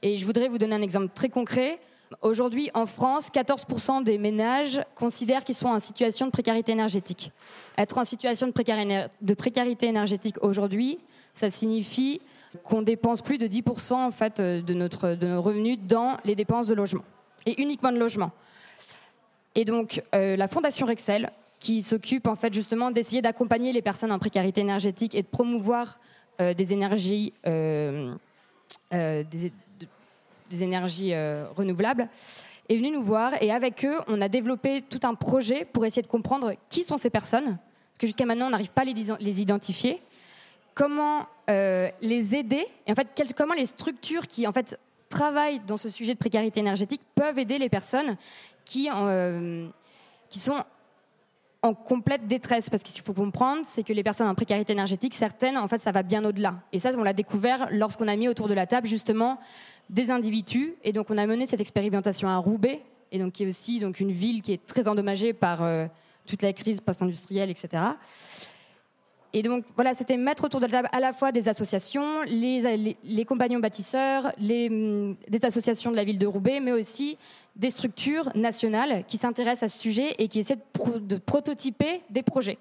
[0.00, 1.80] Et je voudrais vous donner un exemple très concret.
[2.22, 7.32] Aujourd'hui, en France, 14% des ménages considèrent qu'ils sont en situation de précarité énergétique.
[7.76, 11.00] Être en situation de, précarité énergétique aujourd'hui,
[11.34, 12.20] ça signifie
[12.62, 16.68] qu'on dépense plus de 10% en fait, de, notre, de nos revenus dans les dépenses
[16.68, 17.02] de logement,
[17.44, 18.30] et uniquement de logement.
[19.56, 24.12] Et donc, euh, la Fondation Rexel qui s'occupe en fait justement d'essayer d'accompagner les personnes
[24.12, 25.98] en précarité énergétique et de promouvoir
[26.40, 28.14] euh, des énergies, euh,
[28.94, 31.12] euh, des, énergies
[31.56, 32.08] renouvelables,
[32.68, 36.02] est venu nous voir et avec eux, on a développé tout un projet pour essayer
[36.02, 38.94] de comprendre qui sont ces personnes, parce que jusqu'à maintenant, on n'arrive pas à les,
[39.20, 40.00] les, identifier,
[40.74, 44.78] comment les aider, et en fait, comment les structures qui en fait
[45.10, 48.16] travaillent dans ce sujet de précarité énergétique peuvent aider les personnes
[48.64, 48.88] qui,
[50.30, 50.64] qui sont
[51.62, 52.70] en complète détresse.
[52.70, 55.92] Parce qu'il faut comprendre, c'est que les personnes en précarité énergétique, certaines, en fait, ça
[55.92, 56.56] va bien au-delà.
[56.72, 59.38] Et ça, on l'a découvert lorsqu'on a mis autour de la table, justement,
[59.90, 60.74] des individus.
[60.84, 64.00] Et donc, on a mené cette expérimentation à Roubaix, et donc, qui est aussi donc,
[64.00, 65.86] une ville qui est très endommagée par euh,
[66.26, 67.82] toute la crise post-industrielle, etc.
[69.34, 73.24] Et donc, voilà, c'était mettre autour de la table à la fois des associations, les,
[73.26, 74.68] compagnons bâtisseurs, les,
[75.28, 77.18] des associations de la ville de Roubaix, mais aussi
[77.54, 80.58] des structures nationales qui s'intéressent à ce sujet et qui essaient
[81.00, 82.58] de prototyper des projets.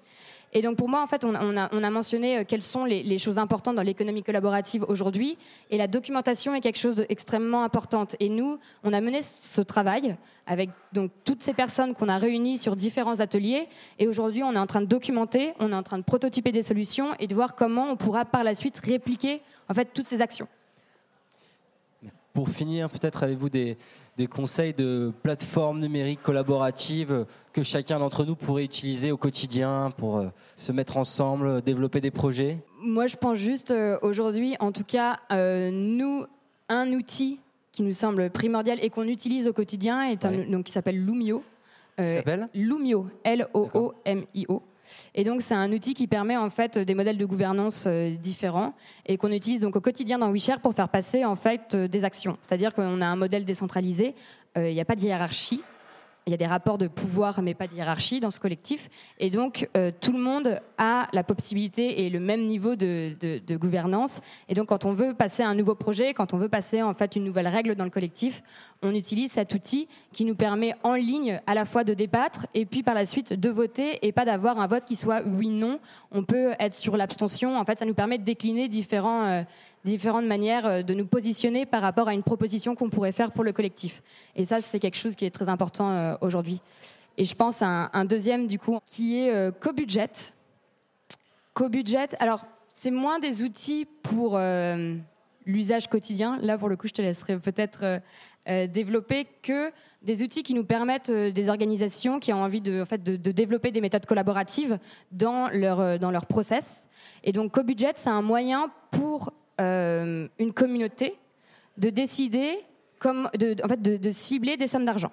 [0.52, 3.76] Et donc pour moi, en fait, on, a, mentionné euh, quelles sont les, choses importantes
[3.76, 5.36] dans l'économie collaborative aujourd'hui.
[5.70, 8.16] Et la documentation est quelque chose d'extrêmement importante.
[8.20, 12.56] Et nous, on a mené ce travail avec donc toutes ces personnes qu'on a réunies
[12.56, 13.68] sur différents ateliers.
[13.98, 16.62] Et aujourd'hui, on est en train de documenter, on est en train de prototyper des
[16.62, 20.22] solutions et de voir comment on pourra par la suite répliquer en fait toutes ces
[20.22, 20.48] actions.
[22.32, 23.76] Pour finir, peut-être avez-vous des,
[24.18, 30.18] des conseils de plateformes numériques collaboratives que chacun d'entre nous pourrait utiliser au quotidien pour
[30.18, 32.58] euh, se mettre ensemble, développer des projets?
[32.82, 36.26] Moi, je pense juste euh, aujourd'hui, en tout cas, euh, nous,
[36.68, 37.38] un outil
[37.70, 41.44] qui nous semble primordial et qu'on utilise au quotidien est un, donc, qui s'appelle Lumio.
[42.00, 42.48] Euh, s'appelle?
[42.54, 44.62] Lumio, L-O-O-M-I-O.
[45.14, 48.74] Et donc, c'est un outil qui permet en fait des modèles de gouvernance euh, différents
[49.06, 52.04] et qu'on utilise donc au quotidien dans WeShare pour faire passer en fait euh, des
[52.04, 52.38] actions.
[52.40, 54.14] C'est-à-dire qu'on a un modèle décentralisé,
[54.56, 55.62] euh, il n'y a pas de hiérarchie,
[56.28, 58.90] il y a des rapports de pouvoir, mais pas de hiérarchie dans ce collectif.
[59.18, 63.16] Et donc, euh, tout le monde a la possibilité et le même niveau de,
[63.56, 64.20] gouvernance.
[64.50, 67.16] Et donc, quand on veut passer un nouveau projet, quand on veut passer en fait
[67.16, 68.42] une nouvelle règle dans le collectif,
[68.82, 72.66] on utilise cet outil qui nous permet en ligne à la fois de débattre et
[72.66, 75.80] puis par la suite de voter et pas d'avoir un vote qui soit oui/non.
[76.12, 77.56] On peut être sur l'abstention.
[77.58, 79.42] En fait, ça nous permet de décliner différents, euh,
[79.88, 83.44] différentes manières euh, de nous positionner par rapport à une proposition qu'on pourrait faire pour
[83.44, 84.02] le collectif.
[84.36, 86.60] Et ça, c'est quelque chose qui est très important euh, aujourd'hui.
[87.16, 90.32] Et je pense à un, deuxième, du coup, qui est euh, co-budget.
[91.54, 94.38] Co-budget, alors, c'est moins des outils pour
[95.44, 96.38] l'usage quotidien.
[96.42, 98.00] Là, pour le coup, je te laisserai peut-être
[98.46, 99.72] développer que
[100.02, 103.72] des outils qui nous permettent des organisations qui ont envie de, en fait, de, développer
[103.72, 104.78] des méthodes collaboratives
[105.10, 106.88] dans leur, dans leur process.
[107.24, 111.16] Et donc, co-budget, c'est un moyen pour euh, une communauté
[111.76, 112.58] de décider,
[112.98, 115.12] comme, de, en fait, de, cibler des sommes d'argent.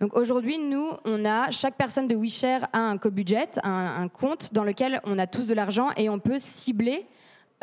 [0.00, 4.64] Donc aujourd'hui, nous, on a chaque personne de WeShare a un co-budget, un, compte dans
[4.64, 7.06] lequel on a tous de l'argent et on peut cibler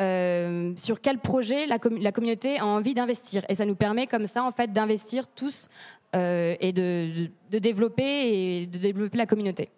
[0.00, 3.44] euh, sur quel projet la, communauté a envie d'investir.
[3.48, 5.68] Et ça nous permet comme ça, en fait, d'investir tous
[6.14, 9.70] euh, et de, de, développer et de développer la communauté.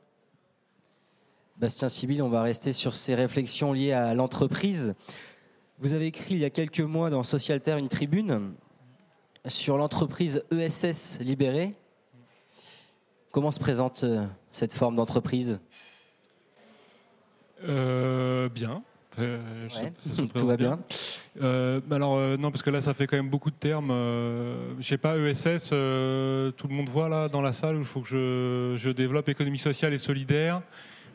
[1.57, 4.95] Bastien Sibyl, on va rester sur ces réflexions liées à l'entreprise.
[5.81, 8.53] Vous avez écrit il y a quelques mois dans Socialter une tribune
[9.47, 11.75] sur l'entreprise ESS libérée.
[13.31, 15.59] Comment se présente euh, cette forme d'entreprise?
[17.67, 18.83] Euh, Bien.
[19.19, 19.69] Euh,
[20.35, 20.79] tout va bien.
[21.41, 23.91] alors non, parce que là, ça fait quand même beaucoup de termes.
[24.79, 28.03] je sais pas, ESS, tout le monde voit là dans la salle où il faut
[28.03, 30.61] que je, je développe économie sociale et solidaire.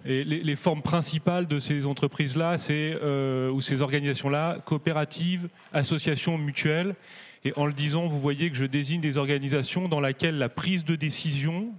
[0.05, 6.95] Les, formes principales de ces entreprises-là, euh, ou ces organisations-là, coopératives, associations mutuelles.
[7.43, 10.85] Et en le disant, vous voyez que je désigne des organisations dans lesquelles la prise
[10.85, 11.69] de décision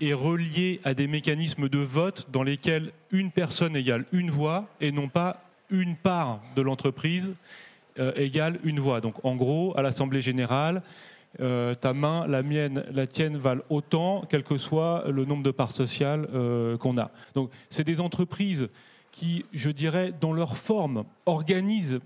[0.00, 4.90] est reliée à des mécanismes de vote dans lesquels une personne égale une voix et
[4.90, 5.38] non pas
[5.70, 7.32] une part de l'entreprise
[7.98, 9.00] euh, égale une voix.
[9.00, 10.82] Donc en gros, à l'Assemblée générale,
[11.40, 15.50] euh, ta main, la mienne, la tienne valent autant, quel que soit le nombre de
[15.50, 17.10] parts sociales euh, qu'on a.
[17.34, 18.68] Donc, c'est des entreprises
[19.10, 22.00] qui, je dirais, dans leur forme, organisent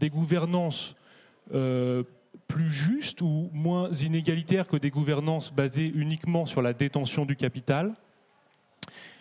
[0.00, 0.96] des gouvernances
[1.54, 2.02] euh,
[2.48, 7.94] plus justes ou moins inégalitaires que des gouvernances basées uniquement sur la détention du capital.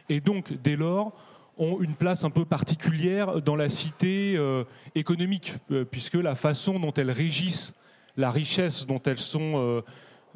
[0.09, 1.13] Et donc, dès lors,
[1.57, 4.39] ont une place un peu particulière dans la cité
[4.95, 5.53] économique,
[5.91, 7.73] puisque la façon dont elles régissent
[8.21, 9.81] la richesse dont elles sont euh,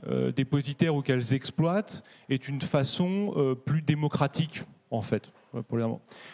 [0.08, 5.32] euh, dépositaires ou qu'elles exploitent est une façon euh, plus démocratique, en fait.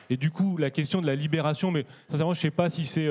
[0.10, 2.88] Et du coup, la question de la libération, mais sincèrement, je ne sais pas si
[2.88, 3.08] c'est.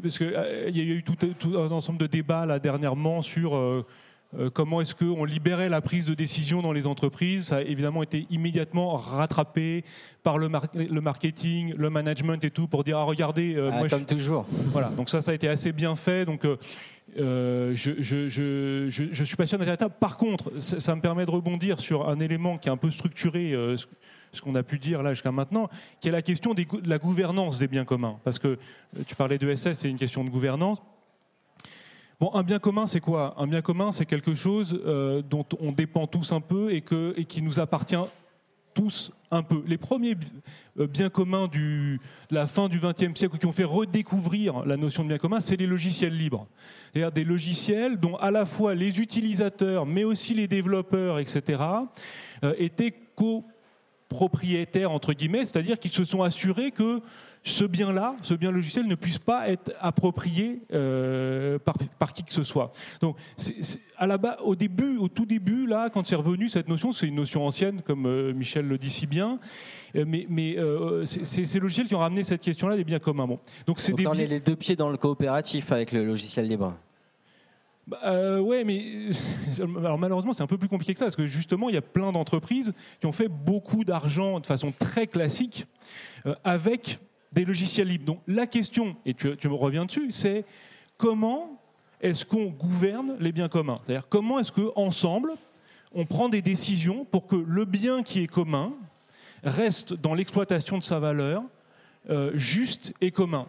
[0.00, 1.16] parce qu'il y a eu tout,
[1.58, 3.84] un ensemble de débats là, dernièrement sur
[4.52, 7.46] comment est-ce qu'on libérait la prise de décision dans les entreprises.
[7.46, 9.84] Ça a évidemment été immédiatement rattrapé
[10.22, 10.48] par le,
[11.00, 14.46] marketing, le management et tout pour dire ah regardez, euh, ah, comme toujours.
[14.72, 16.26] Voilà, donc ça ça a été assez bien fait.
[16.26, 19.64] Donc euh, je, je, je, je, suis passionné
[19.98, 23.54] Par contre, ça, me permet de rebondir sur un élément qui est un peu structuré
[24.32, 25.70] ce qu'on a pu dire là jusqu'à maintenant,
[26.00, 28.18] qui est la question de la gouvernance des biens communs.
[28.24, 28.58] Parce que
[29.06, 30.82] tu parlais de SS, c'est une question de gouvernance.
[32.20, 33.34] Bon, un bien commun, c'est quoi?
[33.38, 37.42] Un bien commun, c'est quelque chose euh, dont on dépend tous un peu et, qui
[37.42, 37.94] nous appartient
[38.74, 39.62] tous un peu.
[39.68, 40.16] Les premiers
[40.80, 41.98] euh, biens communs de
[42.32, 45.54] la fin du XXe siècle qui ont fait redécouvrir la notion de bien commun, c'est
[45.54, 46.48] les logiciels libres.
[46.92, 51.62] C'est-à-dire des logiciels dont à la fois les utilisateurs, mais aussi les développeurs, etc.,
[52.42, 53.44] euh, étaient co
[54.08, 57.00] propriétaires, entre guillemets, c'est-à-dire qu'ils se sont assurés que
[57.48, 61.58] ce bien-là, ce bien logiciel, ne puisse pas être approprié euh,
[61.98, 62.72] par, qui que ce soit.
[63.00, 63.16] Donc,
[63.96, 67.06] à la bas, au début, au tout début, là, quand c'est revenu cette notion, c'est
[67.06, 69.38] une notion ancienne, comme euh, Michel le dit si bien,
[69.96, 70.56] euh, mais, mais
[71.04, 73.26] c'est ces logiciels qui ont ramené cette question-là des biens communs.
[73.26, 73.38] Bon.
[73.66, 76.76] Donc, c'est on est les deux pieds dans le coopératif avec le logiciel libre.
[77.86, 79.10] Bah, ouais, mais
[79.78, 81.82] alors malheureusement, c'est un peu plus compliqué que ça, parce que justement, il y a
[81.82, 85.66] plein d'entreprises qui ont fait beaucoup d'argent de façon très classique
[86.44, 86.98] avec
[87.32, 88.04] des logiciels libres.
[88.04, 90.44] Donc la question, et tu, me reviens dessus, c'est
[90.96, 91.60] comment
[92.00, 93.80] est-ce qu'on gouverne les biens communs?
[93.84, 95.34] C'est-à-dire comment est-ce qu'ensemble,
[95.92, 98.72] on prend des décisions pour que le bien qui est commun
[99.42, 101.42] reste dans l'exploitation de sa valeur
[102.10, 103.46] euh, juste et commun?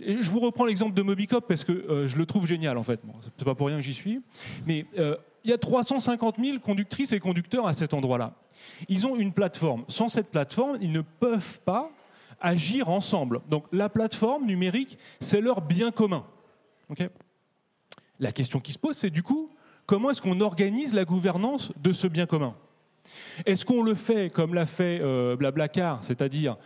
[0.00, 3.00] Je vous reprends l'exemple de Mobicop parce que euh, je le trouve génial en fait.
[3.04, 4.20] Bon, c'est pas pour rien que j'y suis.
[4.66, 8.32] Mais euh, il y a 350 000 conductrices et conducteurs à cet endroit-là.
[8.88, 9.84] Ils ont une plateforme.
[9.88, 11.90] Sans cette plateforme, ils ne peuvent pas
[12.44, 13.40] agir ensemble.
[13.48, 16.24] Donc la plateforme numérique, c'est leur bien commun.
[18.20, 19.50] la question qui se pose, c'est du coup,
[19.86, 22.54] comment est-ce qu'on organise la gouvernance de ce bien commun?
[23.46, 26.56] Est-ce qu'on le fait comme l'a fait euh, Blablacar, c'est-à-dire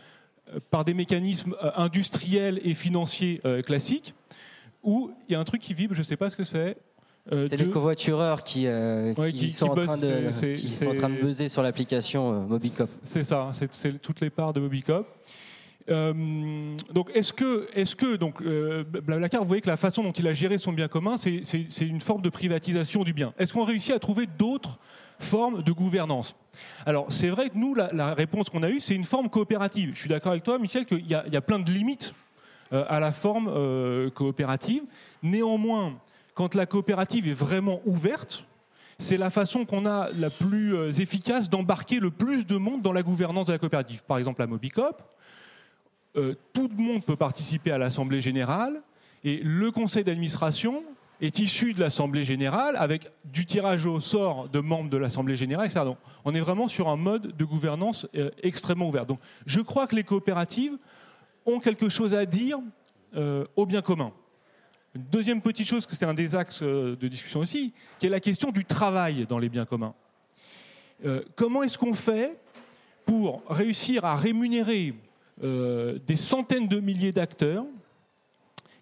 [0.52, 4.14] euh, par des mécanismes euh, industriels et financiers classiques,
[4.82, 6.76] ou il y a un truc qui vibre, je ne sais pas ce que c'est,
[7.30, 8.62] c'est les covoitureurs qui,
[9.50, 12.88] sont en train de, qui sont en train de buzzer sur l'application Mobicop.
[13.02, 15.06] C'est ça, c'est toutes les parts de Mobicop.
[15.90, 20.12] Euh, donc, est-ce que, est-ce que donc, euh, Blablacar, vous voyez que la façon dont
[20.12, 21.42] il a géré son bien commun, c'est,
[21.80, 24.78] une forme de privatisation du bien Est-ce qu'on réussit à trouver d'autres
[25.18, 26.36] formes de gouvernance?
[26.84, 29.92] Alors, c'est vrai que nous, la, réponse qu'on a eue, c'est une forme coopérative.
[29.94, 32.14] Je suis d'accord avec toi, Michel, qu'il y, a plein de limites
[32.72, 34.82] euh, à la forme coopérative.
[35.22, 35.94] Néanmoins,
[36.34, 38.44] quand la coopérative est vraiment ouverte,
[38.98, 43.04] c'est la façon qu'on a la plus efficace d'embarquer le plus de monde dans la
[43.04, 44.02] gouvernance de la coopérative.
[44.02, 45.02] Par exemple, la Mobicop,
[46.16, 48.82] euh, tout le monde peut participer à l'Assemblée générale
[49.24, 50.82] et le conseil d'administration
[51.20, 55.68] est issu de l'Assemblée générale avec du tirage au sort de membres de l'Assemblée générale.
[55.74, 59.04] Donc, on est vraiment sur un mode de gouvernance euh, extrêmement ouvert.
[59.04, 60.78] Donc, je crois que les coopératives
[61.44, 62.58] ont quelque chose à dire
[63.16, 64.12] euh, au bien commun.
[64.94, 68.20] Une deuxième petite chose, que c'est un des axes de discussion aussi, qui est la
[68.20, 69.94] question du travail dans les biens communs.
[71.36, 72.40] comment est-ce qu'on fait
[73.04, 74.94] pour réussir à rémunérer
[75.42, 77.64] euh, des centaines de milliers d'acteurs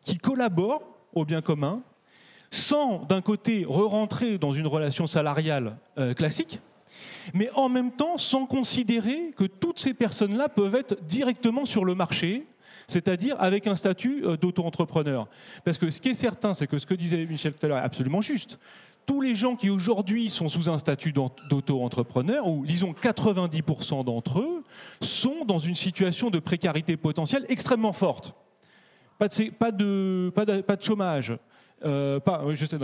[0.03, 0.83] qui collaborent
[1.13, 1.83] au bien commun
[2.51, 6.61] sans, d'un côté, re-rentrer dans une relation salariale euh, classique,
[7.35, 11.95] mais en même temps sans considérer que toutes ces personnes-là peuvent être directement sur le
[11.95, 12.47] marché,
[12.89, 15.29] c'est-à-dire avec un statut euh, d'auto-entrepreneur.
[15.65, 17.79] Parce que ce qui est certain, c'est que ce que disait Michel tout à l'heure
[17.79, 18.59] est absolument juste
[19.07, 24.65] tous les gens qui aujourd'hui sont sous un statut d'auto-entrepreneur, ou disons 90% d'entre eux,
[25.01, 28.35] sont dans une situation de précarité potentielle extrêmement forte.
[29.19, 30.33] Pas de,
[30.81, 31.39] chômage,
[31.85, 32.79] euh, pas, je sais,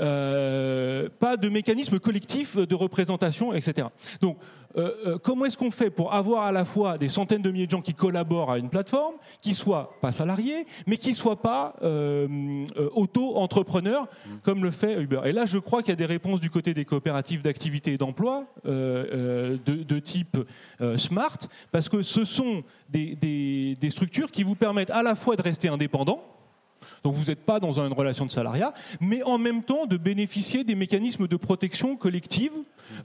[0.00, 3.88] euh, pas de mécanisme collectif de représentation, etc.
[4.20, 4.38] Donc,
[4.76, 7.72] euh, comment est-ce qu'on fait pour avoir à la fois des centaines de milliers de
[7.72, 11.74] gens qui collaborent à une plateforme, qui soient pas salariés, mais qui soient pas
[12.94, 14.30] auto-entrepreneurs, mmh.
[14.44, 15.22] comme le fait Uber?
[15.24, 17.98] Et là, je crois qu'il y a des réponses du côté des coopératives d'activité et
[17.98, 20.38] d'emploi de, de, type
[20.96, 21.38] Smart,
[21.72, 25.42] parce que ce sont des, des, des structures qui vous permettent à la fois de
[25.42, 26.22] rester indépendants,
[27.04, 30.64] donc vous n'êtes pas dans une relation de salariat, mais en même temps de bénéficier
[30.64, 32.52] des mécanismes de protection collective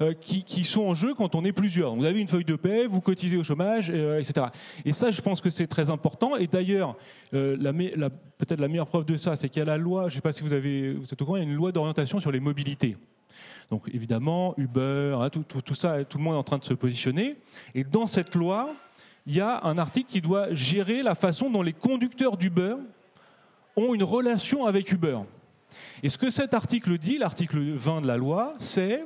[0.02, 1.96] euh, qui, sont en jeu quand on est plusieurs.
[1.96, 4.48] vous avez une feuille de paie, vous cotisez au chômage, euh, etc.
[4.86, 6.36] Et ça, je pense que c'est très important.
[6.36, 6.96] Et d'ailleurs,
[7.34, 7.58] euh,
[8.38, 10.22] peut-être la meilleure preuve de ça, c'est qu'il y a la loi, je ne sais
[10.22, 12.40] pas si vous, avez, êtes au courant, il y a une loi d'orientation sur les
[12.40, 12.98] mobilités.
[13.70, 16.74] Donc évidemment, Uber, hein, tout, tout, ça, tout le monde est en train de se
[16.74, 17.36] positionner.
[17.76, 18.74] Et dans cette loi,
[19.26, 22.76] il y a un article qui doit gérer la façon dont les conducteurs d'Uber
[23.76, 25.20] ont une relation avec Uber.
[26.04, 29.06] Et ce que cet article dit, l'article 20 de la loi, c'est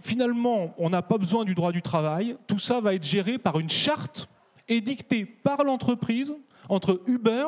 [0.00, 3.58] finalement, on n'a pas besoin du droit du travail, tout ça va être géré par
[3.58, 4.28] une charte
[4.68, 6.34] édictée par l'entreprise
[6.68, 7.46] entre Uber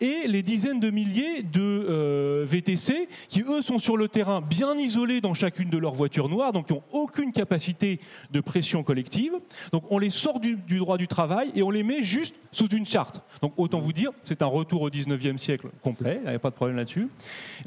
[0.00, 4.76] et les dizaines de milliers de euh, VTC qui, eux, sont sur le terrain bien
[4.76, 9.32] isolés dans chacune de leurs voitures noires, donc qui n'ont aucune capacité de pression collective.
[9.72, 12.86] Donc on les sort du, droit du travail et on les met juste sous une
[12.86, 13.22] charte.
[13.42, 16.50] Donc autant vous dire, c'est un retour au 19e siècle complet, il n'y a pas
[16.50, 17.08] de problème là-dessus.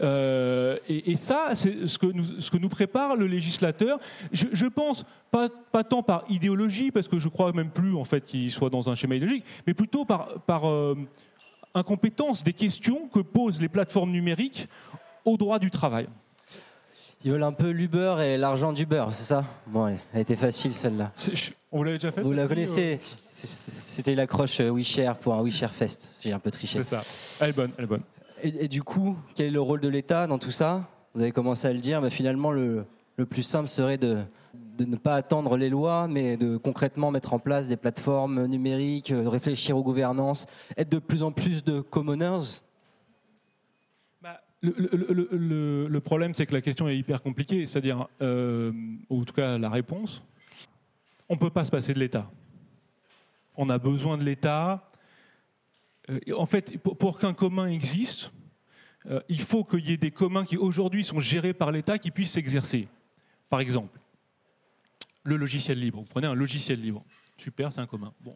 [0.01, 3.99] Euh, et, ça, c'est ce que, nous, prépare le législateur.
[4.31, 5.49] Je, pense, pas,
[5.83, 8.95] tant par idéologie, parce que je crois même plus en fait qu'il soit dans un
[8.95, 10.39] schéma idéologique, mais plutôt par...
[10.41, 10.95] par euh,
[11.77, 14.67] incompétence des questions que posent les plateformes numériques
[15.23, 16.07] au droit du travail.
[17.23, 19.43] Ils veulent un peu l'Uber et l'argent du beurre, c'est ça?
[19.65, 21.11] Bon, elle a été facile celle-là.
[21.71, 22.99] On vous l'avait déjà fait Vous la connaissez?
[23.29, 26.15] C'était l'accroche euh, WeShare pour un WeShare Fest.
[26.21, 26.83] J'ai un peu triché.
[26.83, 27.01] C'est ça.
[27.41, 28.03] Elle est bonne, elle est bonne.
[28.43, 30.87] Et, et du coup, quel est le rôle de l'État dans tout ça?
[31.13, 32.85] Vous avez commencé à le dire, mais finalement, le,
[33.17, 34.23] le plus simple serait de,
[34.77, 39.11] de ne pas attendre les lois, mais de concrètement mettre en place des plateformes numériques,
[39.11, 40.45] euh, réfléchir aux gouvernances,
[40.77, 42.61] être de plus en plus de commoners.
[44.21, 48.71] Bah, le, problème, c'est que la question est hyper compliquée, c'est-à-dire, euh,
[49.09, 50.23] ou en tout cas la réponse,
[51.27, 52.29] on ne peut pas se passer de l'État.
[53.55, 54.91] On a besoin de l'État.
[56.09, 58.31] Euh, en fait, pour, qu'un commun existe,
[59.29, 62.33] il faut qu'il y ait des communs qui aujourd'hui sont gérés par l'État qui puissent
[62.33, 62.89] s'exercer.
[63.49, 63.97] Par exemple,
[65.27, 65.99] le logiciel libre.
[65.99, 67.03] Vous prenez un logiciel libre.
[67.37, 68.13] Super, c'est un commun.
[68.21, 68.35] Bon.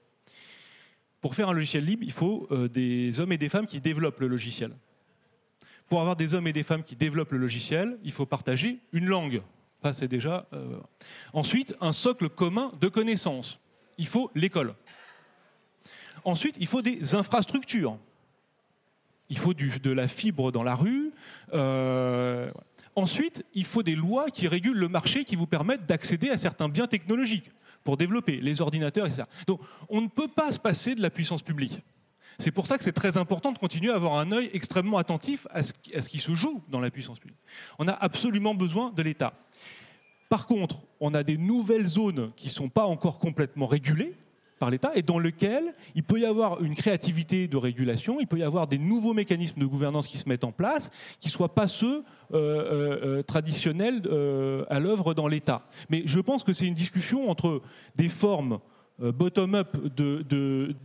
[1.21, 4.19] Pour faire un logiciel libre, il faut euh, des hommes et des femmes qui développent
[4.19, 4.71] le logiciel.
[5.87, 9.05] Pour avoir des hommes et des femmes qui développent le logiciel, il faut partager une
[9.05, 9.41] langue.
[9.83, 10.47] Ça, c'est déjà.
[10.53, 10.77] euh,
[11.33, 13.59] Ensuite, un socle commun de connaissances.
[13.97, 14.73] Il faut l'école.
[16.23, 17.97] Ensuite, il faut des infrastructures.
[19.29, 21.11] Il faut du- de la fibre dans la rue.
[21.53, 22.51] Euh.
[22.95, 26.69] Ensuite, il faut des lois qui régulent le marché, qui vous permettent d'accéder à certains
[26.69, 27.51] biens technologiques
[27.83, 29.23] pour développer les ordinateurs, etc.
[29.47, 31.79] Donc, on ne peut pas se passer de la puissance publique.
[32.37, 35.47] C'est pour ça que c'est très important de continuer à avoir un œil extrêmement attentif
[35.51, 37.39] à ce, qui, se joue dans la puissance publique.
[37.77, 39.33] On a absolument besoin de l'État.
[40.29, 44.15] Par contre, on a des nouvelles zones qui ne sont pas encore complètement régulées
[44.61, 48.37] par l'État et dans lesquelles il peut y avoir une créativité de régulation, il peut
[48.37, 51.55] y avoir des nouveaux mécanismes de gouvernance qui se mettent en place, qui ne soient
[51.55, 52.03] pas ceux euh,
[52.33, 54.03] euh, euh, traditionnels
[54.69, 55.63] à l'œuvre dans l'État.
[55.89, 57.63] Mais je pense que c'est une discussion entre
[57.95, 58.59] des formes
[58.99, 59.75] bottom-up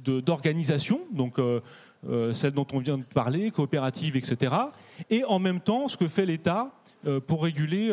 [0.03, 1.39] d'organisation, donc
[2.33, 4.55] celle dont on vient de parler, coopérative, etc.,
[5.11, 6.71] et en même temps ce que fait l'État
[7.27, 7.93] pour réguler,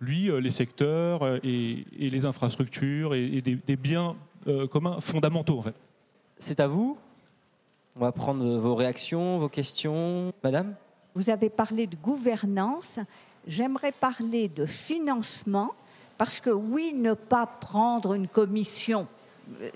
[0.00, 4.16] lui, les secteurs et, les infrastructures et, des biens
[4.46, 5.74] euh, communs fondamentaux, en fait.
[6.38, 6.96] C'est à vous.
[7.96, 10.32] On va prendre vos réactions, vos questions.
[10.42, 10.74] Madame
[11.14, 12.98] Vous avez parlé de gouvernance.
[13.46, 15.70] J'aimerais parler de financement,
[16.18, 19.06] parce que oui, ne pas prendre une commission.
[19.62, 19.70] euh,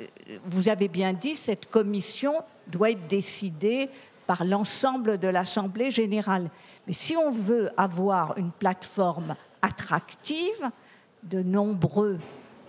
[0.46, 2.34] Vous avez bien dit, cette commission
[2.66, 3.88] doit être décidée
[4.26, 6.48] par l'ensemble de l'Assemblée générale.
[6.86, 10.70] Mais si on veut avoir une plateforme attractive,
[11.22, 12.18] de nombreux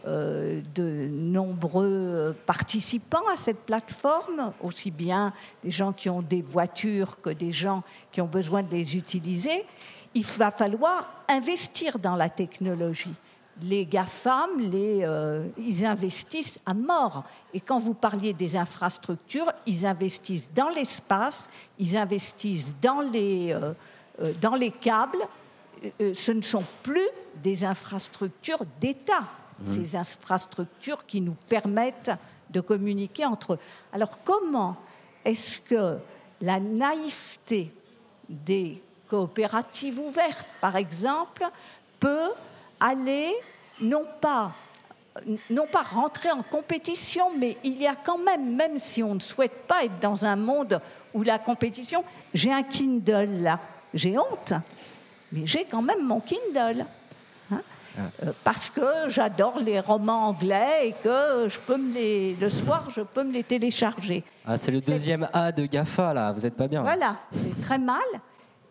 [0.07, 5.33] euh, de nombreux participants à cette plateforme, aussi bien
[5.63, 7.81] des gens qui ont des voitures que des gens
[8.11, 9.65] qui ont besoin de les utiliser,
[10.13, 13.15] il va falloir investir dans la technologie.
[13.63, 17.23] Les GAFAM, les, euh, ils investissent à mort.
[17.51, 21.49] Et quand vous parliez des infrastructures, ils investissent dans l'espace,
[21.79, 25.25] ils investissent dans les, euh, câbles.
[25.99, 27.09] Ce ne sont plus
[27.41, 29.23] des infrastructures d'État
[29.63, 32.11] ces infrastructures qui nous permettent
[32.49, 33.59] de communiquer entre eux.
[33.93, 34.75] Alors comment
[35.23, 35.97] est-ce que
[36.41, 37.71] la naïveté
[38.29, 41.45] des coopératives ouvertes, par exemple,
[41.99, 42.31] peut
[42.79, 43.31] aller
[43.81, 44.51] non pas
[45.49, 49.19] non pas rentrer en compétition, mais il y a quand même, même si on ne
[49.19, 50.81] souhaite pas être dans un monde
[51.13, 52.03] où la compétition,
[52.33, 53.59] j'ai un Kindle là,
[53.93, 54.53] j'ai honte,
[55.31, 56.85] mais j'ai quand même mon Kindle.
[57.97, 62.89] Euh, parce que j'adore les romans anglais et que je peux me les, le soir,
[62.89, 64.23] je peux me les télécharger.
[64.45, 66.31] ah, C'est le deuxième A de GAFA, là.
[66.33, 66.81] Vous n'êtes pas bien.
[66.81, 67.99] Voilà, c'est très mal.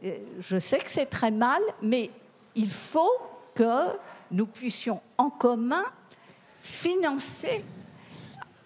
[0.05, 2.11] Euh, Je sais que c'est très mal, mais
[2.55, 3.17] il faut
[3.55, 3.97] que
[4.31, 5.85] nous puissions en commun
[6.61, 7.65] financer,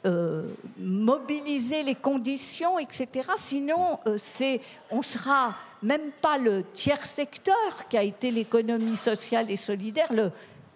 [0.06, 0.48] euh,
[0.78, 3.28] mobiliser les conditions, etc.
[3.36, 9.50] Sinon, euh, c'est, on sera même pas le tiers secteur qui a été l'économie sociale
[9.50, 10.30] et solidaire, le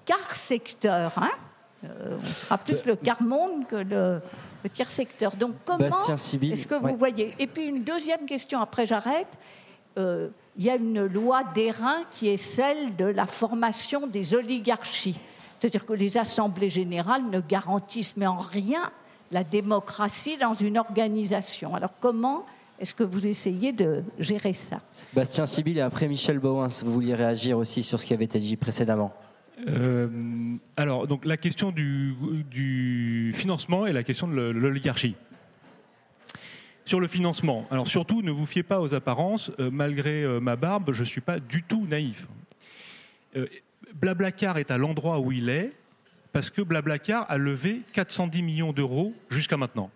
[0.04, 1.12] quart secteur.
[1.16, 1.30] Hein
[1.84, 4.20] Euh, on sera plus le quart monde que le,
[4.62, 5.34] le tiers secteur.
[5.34, 6.96] Donc comment est-ce que vous ouais.
[6.96, 7.34] voyez?
[7.38, 9.38] Et puis une deuxième question, après j'arrête.
[9.98, 15.18] Euh, il y a une loi d'airain qui est celle de la formation des oligarchies.
[15.58, 18.90] C'est-à-dire que les assemblées générales ne garantissent mais en rien
[19.30, 21.74] la démocratie dans une organisation.
[21.74, 22.44] Alors comment
[22.78, 24.80] est-ce que vous essayez de gérer ça?
[25.14, 28.38] Bastien Sibyl et après Michel Bowens, vous vouliez réagir aussi sur ce qui avait été
[28.38, 29.14] dit précédemment.
[29.68, 30.08] Euh,
[30.76, 32.14] alors, donc la question du,
[32.50, 35.14] du financement et la question de l'oligarchie.
[36.84, 39.52] Sur le financement, alors surtout, ne vous fiez pas aux apparences.
[39.60, 42.26] euh, malgré euh, ma barbe, je ne suis pas du tout naïf.
[43.36, 43.46] Euh,
[43.94, 45.72] Blablacar est à l'endroit où il est
[46.32, 49.90] parce que Blablacar a levé 410 millions d'euros jusqu'à maintenant.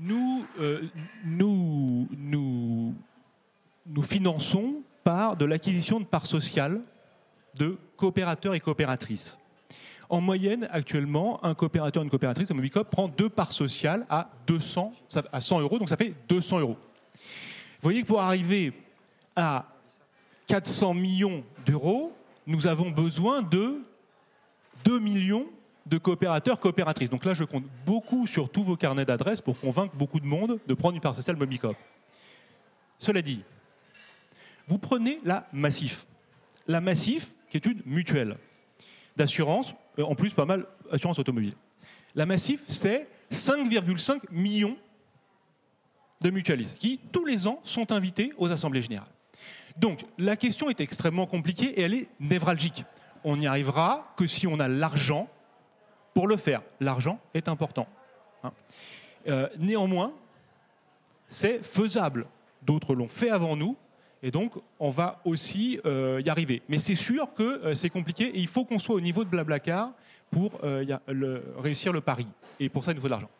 [0.00, 0.82] Nous, euh,
[1.24, 2.94] nous, nous,
[3.84, 6.80] nous finançons par de l'acquisition de parts sociales
[7.56, 9.38] de coopérateurs et coopératrices.
[10.08, 14.92] En moyenne, actuellement, un coopérateur, une coopératrice, un Mobicop prend deux parts sociales à, 200,
[15.32, 16.76] à 100 euros, donc ça fait 200 euros.
[17.14, 18.72] Vous voyez que pour arriver
[19.34, 19.66] à
[20.46, 22.12] 400 millions d'euros,
[22.46, 23.82] nous avons besoin de
[24.84, 25.46] 2 millions
[25.88, 27.10] de coopérateurs, coopératrices.
[27.10, 30.60] Donc là, je compte beaucoup sur tous vos carnets d'adresses pour convaincre beaucoup de monde
[30.66, 31.76] de prendre une part sociale Mobicop.
[32.98, 33.42] Cela dit,
[34.66, 36.06] vous prenez la Massif.
[36.66, 38.36] La Massif, qui est une mutuelle
[39.16, 41.54] d'assurance, euh, en plus pas mal assurance automobile.
[42.14, 44.76] La Massif, c'est 5,5 millions
[46.20, 49.08] de mutualistes qui, tous les ans, sont invités aux assemblées générales.
[49.78, 52.84] Donc, la question est extrêmement compliquée et elle est névralgique.
[53.24, 55.28] On n'y arrivera que si on a l'argent
[56.18, 56.62] pour le faire.
[56.80, 57.86] L'argent est important.
[58.42, 58.50] Hein.
[59.28, 60.12] Euh, néanmoins,
[61.28, 62.26] c'est faisable.
[62.62, 63.76] D'autres l'ont fait avant nous,
[64.20, 66.60] et donc on va aussi euh, y arriver.
[66.68, 69.28] Mais c'est sûr que euh, c'est compliqué, et il faut qu'on soit au niveau de
[69.28, 69.92] Blablacar
[70.32, 70.58] pour
[71.58, 72.26] réussir le pari.
[72.58, 73.30] Et pour ça, il nous faut de l'argent.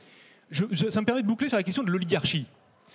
[0.53, 2.47] ça me permet de boucler sur la question de l'oligarchie.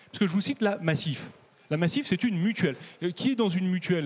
[0.07, 1.29] Parce que je vous cite la Massif.
[1.69, 2.77] La Massif, c'est une mutuelle.
[3.17, 4.05] Qui est dans une mutuelle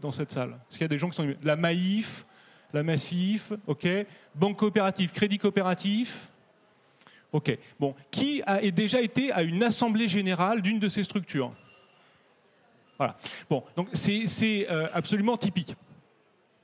[0.00, 0.50] dans cette salle?
[0.50, 1.32] Est-ce qu'il y a des gens qui sont...
[1.44, 2.26] La Maïf,
[2.72, 3.86] la Massif, ok.
[4.34, 6.28] Banque coopérative, crédit coopératif,
[7.32, 7.58] ok.
[7.80, 11.52] Bon, qui a déjà été à une assemblée générale d'une de ces structures?
[12.98, 13.16] Voilà.
[13.48, 15.76] Bon, donc c'est euh, absolument typique.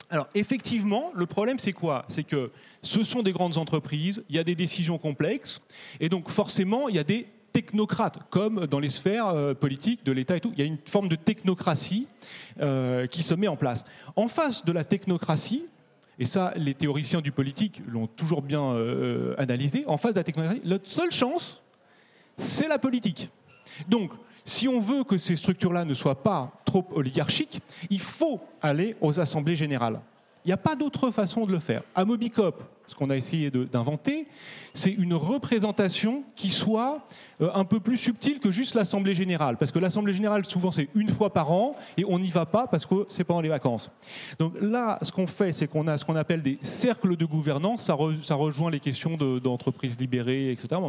[0.09, 2.05] Alors effectivement, le problème c'est quoi?
[2.09, 2.51] C'est que
[2.81, 5.61] ce sont des grandes entreprises, il y a des décisions complexes,
[5.99, 10.11] et donc forcément il y a des technocrates, comme dans les sphères euh, politiques de
[10.11, 10.51] l'État et tout.
[10.53, 12.07] Il y a une forme de technocratie
[12.59, 13.85] euh, qui se met en place.
[14.17, 15.63] En face de la technocratie,
[16.17, 20.23] et ça, les théoriciens du politique l'ont toujours bien euh, analysé, en face de la
[20.23, 21.61] technologie, notre seule chance,
[22.37, 23.29] c'est la politique.
[23.87, 24.11] Donc,
[24.43, 29.19] si on veut que ces structures-là ne soient pas trop oligarchiques, il faut aller aux
[29.19, 29.99] assemblées générales.
[30.45, 31.81] Il n'y a pas d'autre façon de le faire.
[31.95, 34.27] À Mobicop, ce qu'on a essayé d'inventer,
[34.73, 37.07] c'est une représentation qui soit
[37.41, 39.57] euh, un peu plus subtile que juste l'Assemblée générale.
[39.57, 42.67] Parce que l'Assemblée générale, souvent, c'est une fois par an et on n'y va pas
[42.67, 43.89] parce que c'est pendant les vacances.
[44.39, 47.83] Donc là, ce qu'on fait, c'est qu'on a ce qu'on appelle des cercles de gouvernance.
[47.83, 50.81] Ça, ça rejoint les questions d'entreprises libérées, etc.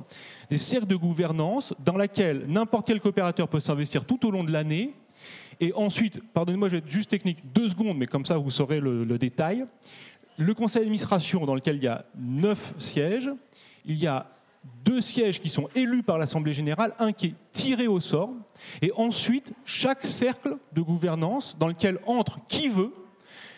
[0.50, 4.52] Des cercles de gouvernance dans lesquels n'importe quel coopérateur peut s'investir tout au long de
[4.52, 4.94] l'année
[5.60, 8.80] et ensuite, pardonnez-moi, je vais être juste technique, deux secondes, mais comme ça vous saurez
[8.80, 9.64] le, détail.
[10.38, 13.30] Le conseil d'administration, dans lequel il y a neuf sièges,
[13.84, 14.26] il y a
[14.84, 18.30] deux sièges qui sont élus par l'Assemblée générale, un qui est tiré au sort,
[18.82, 22.92] et ensuite chaque cercle de gouvernance dans lequel entre qui veut,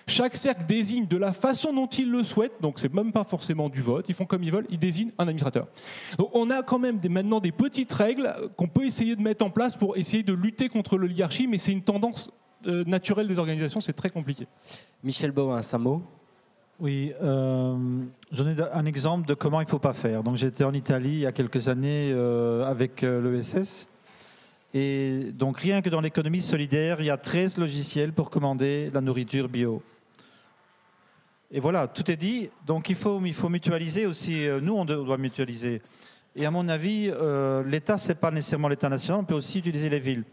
[0.06, 3.68] chaque cercle désigne de la façon dont il le souhaite, donc c'est même pas forcément
[3.68, 5.66] du vote, ils font comme ils veulent, ils désignent un administrateur.
[6.16, 9.50] Donc on a quand même maintenant des petites règles qu'on peut essayer de mettre en
[9.50, 12.30] place pour essayer de lutter contre l'oligarchie, mais c'est une tendance
[12.66, 14.46] euh, naturelle des organisations, c'est très compliqué.
[15.04, 16.02] Michel Bowen, un mot?
[16.80, 17.76] Oui, euh,
[18.32, 20.22] j'en ai un exemple de comment il ne faut pas faire.
[20.22, 23.88] Donc j'étais en Italie il y a quelques années euh, avec l'ESS.
[24.74, 29.00] Et donc rien que dans l'économie solidaire, il y a 13 logiciels pour commander la
[29.00, 29.82] nourriture bio.
[31.50, 32.50] Et voilà, tout est dit.
[32.66, 34.46] Donc il faut, il faut mutualiser aussi.
[34.46, 35.80] Euh, nous, on doit mutualiser.
[36.36, 39.22] Et à mon avis, euh, l'État, ce n'est pas nécessairement l'État national.
[39.22, 40.24] On peut aussi utiliser les villes.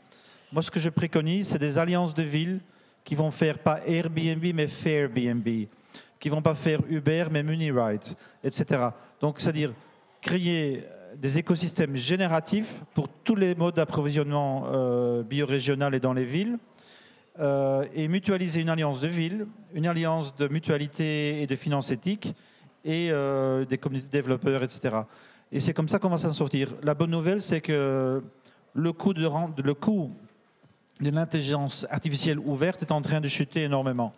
[0.51, 2.59] Moi, ce que je préconise, c'est des alliances de villes
[3.03, 5.47] qui vont faire pas Airbnb, mais Fairbnb.
[6.25, 8.01] Qui vont pas faire Uber, mais MuniRide,
[8.43, 8.87] etc.
[9.21, 9.71] Donc, c'est-à-dire
[10.21, 10.83] créer
[11.21, 16.57] des écosystèmes génératifs pour tous les modes d'approvisionnement euh, biorégional et dans les villes
[17.37, 19.45] euh, et mutualiser une alliance de villes,
[19.75, 22.33] une alliance de mutualité et de finances éthiques
[22.83, 25.01] et euh, des communautés de développeurs, etc.
[25.51, 26.73] Et c'est comme ça qu'on va s'en sortir.
[26.81, 28.23] La bonne nouvelle, c'est que
[28.73, 29.29] le coût de,
[29.61, 30.09] le coût
[30.99, 34.11] de l'intelligence artificielle ouverte est en train de chuter énormément.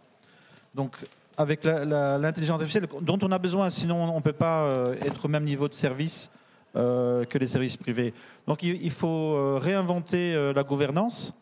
[0.74, 0.96] Donc,
[1.38, 5.28] avec l'intelligence artificielle dont on a besoin, sinon on ne peut pas euh, être au
[5.28, 6.30] même niveau de service
[6.76, 8.14] que les services privés.
[8.46, 11.34] Donc, il, faut réinventer la gouvernance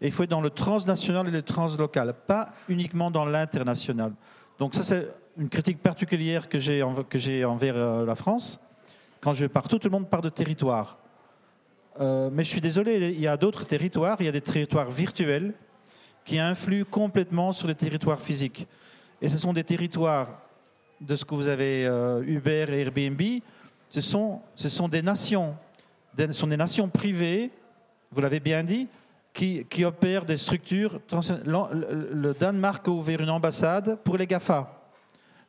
[0.00, 4.12] et il faut être dans le transnational et le translocal, pas uniquement dans l'international.
[4.58, 8.58] Donc ça, c'est une critique particulière que j'ai envers euh, la France.
[9.20, 10.98] Quand je vais tout le monde parle de territoire.
[12.00, 14.90] Euh, mais je suis désolé, il y a d'autres territoires, il y a des territoires
[14.90, 15.54] virtuels
[16.24, 18.66] qui influent complètement sur les territoires physiques.
[19.20, 20.28] Et ce sont des territoires
[21.00, 23.20] de ce que vous avez euh, Uber et Airbnb,
[23.90, 25.56] ce sont, ce sont des nations,
[26.18, 27.50] ce sont des nations privées,
[28.10, 28.88] vous l'avez bien dit,
[29.32, 31.00] qui, opèrent des structures.
[31.44, 34.72] Le Danemark a ouvert une ambassade pour les GAFA.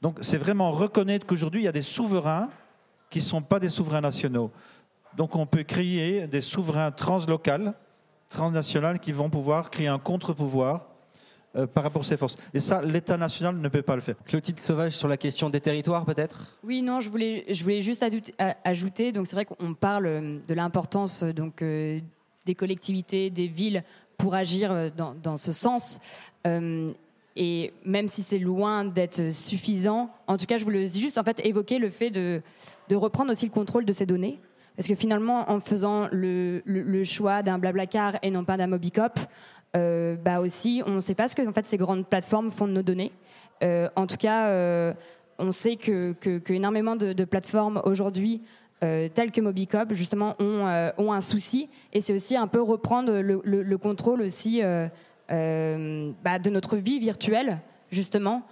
[0.02, 2.50] Donc c'est vraiment reconnaître qu'aujourd'hui, il y a des souverains
[3.10, 4.52] qui ne sont pas des souverains nationaux.
[5.16, 7.74] Donc on peut créer des souverains translocales,
[8.30, 10.86] transnationales, qui vont pouvoir créer un contre-pouvoir
[11.58, 12.38] euh, par rapport à ses forces.
[12.54, 14.16] Et ça, l'État national ne peut pas le faire.
[14.26, 16.58] Clotilde Sauvage sur la question des territoires, peut-être?
[16.64, 18.06] Oui, non, je voulais, je voulais juste
[18.64, 19.12] ajouter.
[19.12, 23.84] Donc, c'est vrai qu'on parle de l'importance donc des collectivités, des villes
[24.18, 26.00] pour agir dans, dans ce sens.
[27.40, 31.40] Et même si c'est loin d'être suffisant, en tout cas, je voulais juste en fait
[31.46, 32.42] évoquer le fait de,
[32.90, 34.40] de reprendre aussi le contrôle de ces données.
[34.76, 39.20] Parce que finalement, en faisant le, le, choix d'un Blablacar et non pas d'un Mobicop,
[39.78, 42.68] euh, bah aussi, on ne sait pas ce que en fait, ces grandes plateformes font
[42.68, 43.12] de nos données.
[43.64, 44.94] Euh, en tout cas, euh,
[45.40, 46.40] on sait que, que,
[47.14, 48.42] de, plateformes aujourd'hui,
[48.80, 51.70] telles que Mobicop, justement, ont, ont un souci.
[51.94, 57.60] Et c'est aussi un peu reprendre le, le contrôle aussi bah, de notre vie virtuelle,
[57.92, 58.44] justement,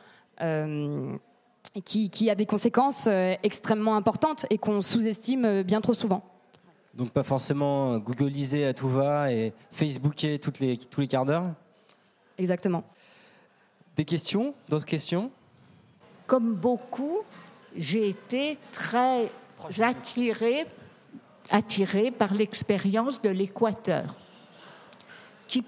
[1.84, 3.08] qui, qui, a des conséquences
[3.42, 6.35] extrêmement importantes et qu'on sous-estime bien trop souvent.
[6.96, 11.46] Donc pas forcément googliser à tout va et facebooker toutes les, tous les quarts d'heure.
[12.38, 12.84] Exactement.
[13.98, 14.54] Des questions?
[14.70, 15.32] D'autres questions?
[16.28, 17.20] Comme beaucoup,
[17.76, 19.30] j'ai été très
[19.80, 20.66] attirée,
[21.50, 24.16] attirée par l'expérience de l'Équateur,
[25.48, 25.64] qui,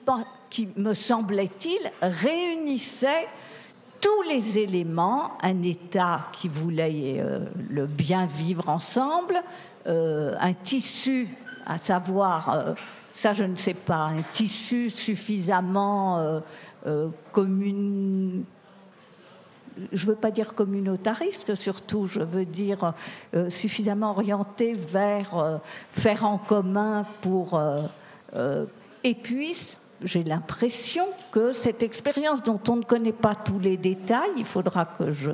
[0.49, 3.27] qui, me semblait-il, réunissait
[4.01, 7.39] tous les éléments, un État qui voulait euh,
[7.69, 9.41] le bien vivre ensemble,
[9.87, 11.27] euh, un tissu,
[11.65, 12.73] à savoir, euh,
[13.13, 16.41] ça je ne sais pas, un tissu suffisamment
[17.31, 18.43] commun,
[19.91, 22.93] je ne veux pas dire communautariste surtout, je veux dire
[23.49, 25.59] suffisamment orienté vers
[25.91, 27.59] faire en commun pour...
[29.03, 34.31] et puis j'ai l'impression que cette expérience dont on ne connaît pas tous les détails,
[34.37, 35.31] il faudra que je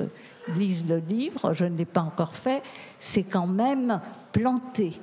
[0.54, 2.62] lise le livre, je ne l'ai pas encore fait,
[2.98, 4.00] c'est quand même
[4.32, 5.00] planté.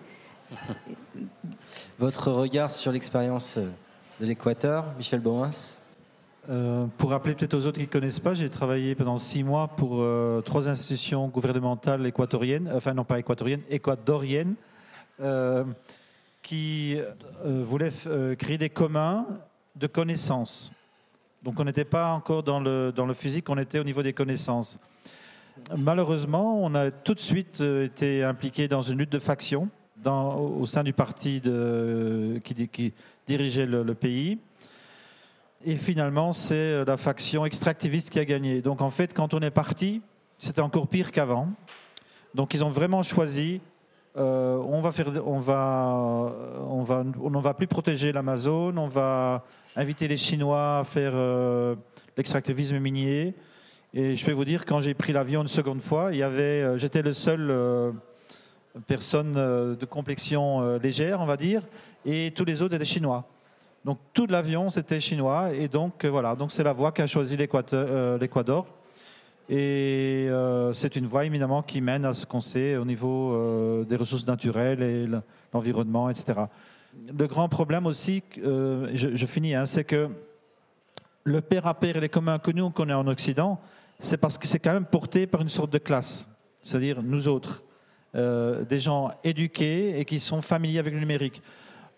[1.99, 5.81] Votre regard sur l'expérience de l'Équateur, Michel Bowens
[6.49, 9.67] euh, pour rappeler peut-être aux autres qui ne connaissent pas, j'ai travaillé pendant six mois
[9.67, 14.55] pour euh, trois institutions gouvernementales équatoriennes, enfin non pas équatoriennes, équatoriennes,
[15.21, 15.63] euh,
[16.41, 16.97] qui
[17.45, 17.91] voulaient
[18.39, 19.27] créer des communs
[19.75, 20.71] de connaissances.
[21.43, 24.13] Donc on n'était pas encore dans le, dans le physique, on était au niveau des
[24.13, 24.79] connaissances.
[25.75, 30.35] Malheureusement, on a tout de suite euh, été impliqué dans une lutte de faction dans,
[30.35, 31.41] au sein du parti
[32.43, 32.93] qui,
[33.27, 34.39] dirigeait le, pays.
[35.63, 38.61] Et finalement, c'est la faction extractiviste qui a gagné.
[38.61, 40.01] Donc en fait, quand on est parti,
[40.39, 41.49] c'était encore pire qu'avant.
[42.33, 43.61] Donc ils ont vraiment choisi
[44.17, 46.33] euh, on va faire, on va,
[46.67, 49.45] on va, on ne va plus protéger l'Amazone, on va
[49.75, 51.75] inviter les Chinois à faire euh,
[52.17, 53.33] l'extractivisme minier.
[53.93, 56.61] Et je peux vous dire, quand j'ai pris l'avion une seconde fois, il y avait,
[56.61, 57.91] euh, j'étais le seul euh,
[58.87, 61.61] personne de complexion légère, on va dire,
[62.05, 63.27] et tous les autres étaient chinois.
[63.83, 68.65] Donc tout l'avion c'était chinois, et donc voilà, donc c'est la voie qu'a choisi l'Équateur.
[69.49, 70.29] Et
[70.73, 74.81] c'est une voie éminemment qui mène à ce qu'on sait au niveau des ressources naturelles
[74.83, 75.05] et
[75.51, 76.45] l'environnement, etc
[77.17, 80.09] le grand problème aussi, euh, je, finis, hein, c'est que
[81.23, 83.59] le père à père et les communs que nous qu'on est en Occident,
[83.99, 86.27] c'est parce que c'est quand même porté par une sorte de classe,
[86.63, 87.63] c'est-à-dire nous autres,
[88.15, 91.41] euh, des gens éduqués et qui sont familiers avec le numérique.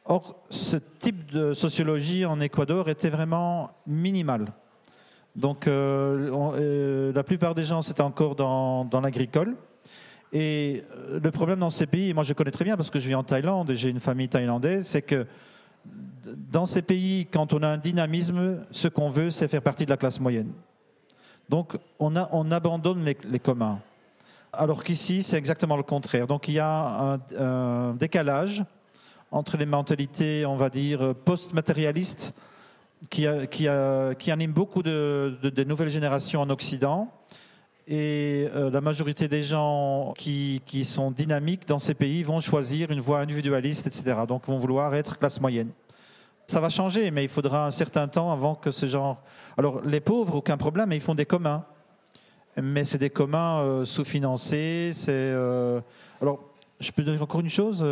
[0.05, 4.51] Or, ce type de sociologie en Équateur était vraiment minimal.
[5.35, 9.55] Donc, euh, la plupart des gens, c'était encore dans l'agricole.
[10.33, 13.07] Et euh, le problème dans ces pays, moi je connais très bien parce que je
[13.07, 15.27] vis en Thaïlande et j'ai une famille thaïlandaise, c'est que
[16.25, 19.91] dans ces pays, quand on a un dynamisme, ce qu'on veut, c'est faire partie de
[19.91, 20.51] la classe moyenne.
[21.49, 23.79] Donc on, abandonne les, communs.
[24.51, 26.25] Alors qu'ici, c'est exactement le contraire.
[26.25, 28.63] Donc il y a un, décalage
[29.29, 32.33] entre les mentalités, on va dire, post-matérialistes
[33.09, 37.11] qui, qui, animent beaucoup de nouvelles générations en Occident
[37.87, 42.91] et euh, la majorité des gens qui, qui, sont dynamiques dans ces pays vont choisir
[42.91, 44.21] une voie individualiste, etc.
[44.27, 45.69] Donc vont vouloir être classe moyenne.
[46.47, 49.21] Ça va changer, mais il faudra un certain temps avant que ce genre...
[49.57, 51.65] Alors les pauvres, aucun problème, mais ils font des communs.
[52.61, 54.91] Mais c'est des communs euh, sous-financés.
[54.93, 55.81] C'est euh,
[56.21, 56.39] Alors,
[56.79, 57.85] je peux dire encore une chose.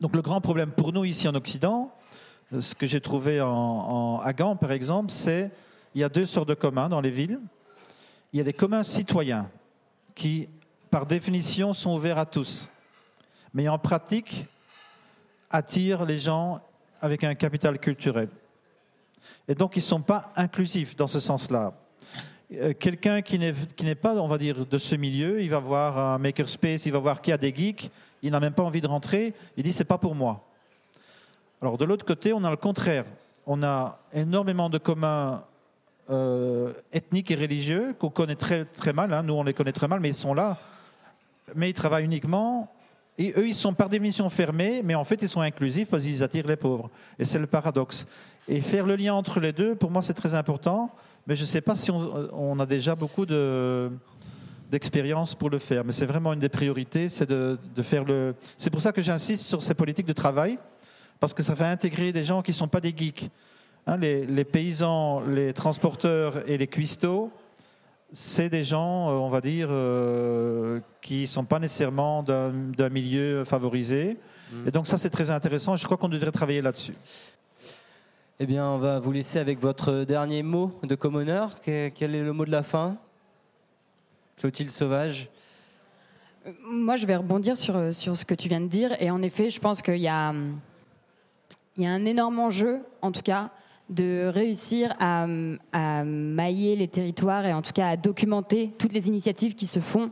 [0.00, 1.90] Donc le grand problème pour nous ici en Occident,
[2.58, 5.50] ce que j'ai trouvé en, en, à Gand, par exemple, c'est
[5.94, 7.40] il y a deux sortes de communs dans les villes
[8.36, 9.48] il y a des communs citoyens
[10.14, 10.46] qui,
[10.90, 12.68] par définition, sont ouverts à tous,
[13.54, 14.44] mais en pratique
[15.48, 16.60] attirent les gens
[17.00, 18.28] avec un capital culturel.
[19.48, 21.72] Et donc, ils ne sont pas inclusifs dans ce sens-là.
[22.52, 26.18] Euh, quelqu'un qui n'est pas, on va dire, de ce milieu, il va voir un
[26.18, 27.90] makerspace, il va voir qu'il y a des geeks,
[28.20, 30.46] il n'a même pas envie de rentrer, il dit c'est pas pour moi.
[31.62, 33.06] Alors de l'autre côté, on a le contraire.
[33.46, 35.42] On a énormément de communs
[36.10, 39.12] euh, ethniques et religieux qu'on connaît très, très mal.
[39.12, 39.22] hein.
[39.22, 40.58] Nous, on les connaît très mal, mais ils sont là.
[41.54, 42.72] Mais ils travaillent uniquement.
[43.18, 46.22] Et eux, ils sont par définition fermés, mais en fait, ils sont inclusifs parce qu'ils
[46.22, 46.90] attirent les pauvres.
[47.18, 48.06] Et c'est le paradoxe.
[48.46, 50.90] Et faire le lien entre les deux, pour moi, c'est très important.
[51.26, 53.90] Mais je ne sais pas si on, on a déjà beaucoup de
[54.70, 55.84] d'expérience pour le faire.
[55.84, 58.34] Mais c'est vraiment une des priorités, c'est de, de faire le.
[58.58, 60.58] C'est pour ça que j'insiste sur ces politiques de travail,
[61.20, 63.30] parce que ça va intégrer des gens qui ne sont pas des geeks.
[63.86, 67.30] Hein, les, les paysans, les transporteurs et les cuistots,
[68.12, 73.44] c'est des gens, euh, on va dire, euh, qui ne sont pas nécessairement d'un milieu
[73.44, 74.16] favorisé.
[74.66, 75.74] Et donc ça, c'est très intéressant.
[75.76, 76.94] Je crois qu'on devrait travailler là-dessus.
[78.38, 81.46] Eh bien, on va vous laisser avec votre dernier mot de commoner.
[81.64, 82.96] Que- Quel est le mot de la fin?
[84.36, 85.28] Clotilde Sauvage
[86.62, 88.94] Moi, je vais rebondir sur, sur ce que tu viens de dire.
[89.00, 90.58] Et en effet, je pense qu'il y a, hum,
[91.76, 93.50] il y a un énorme enjeu, en tout cas,
[93.88, 95.26] de réussir à,
[96.04, 100.10] mailler les territoires et en tout cas à documenter toutes les initiatives qui se font.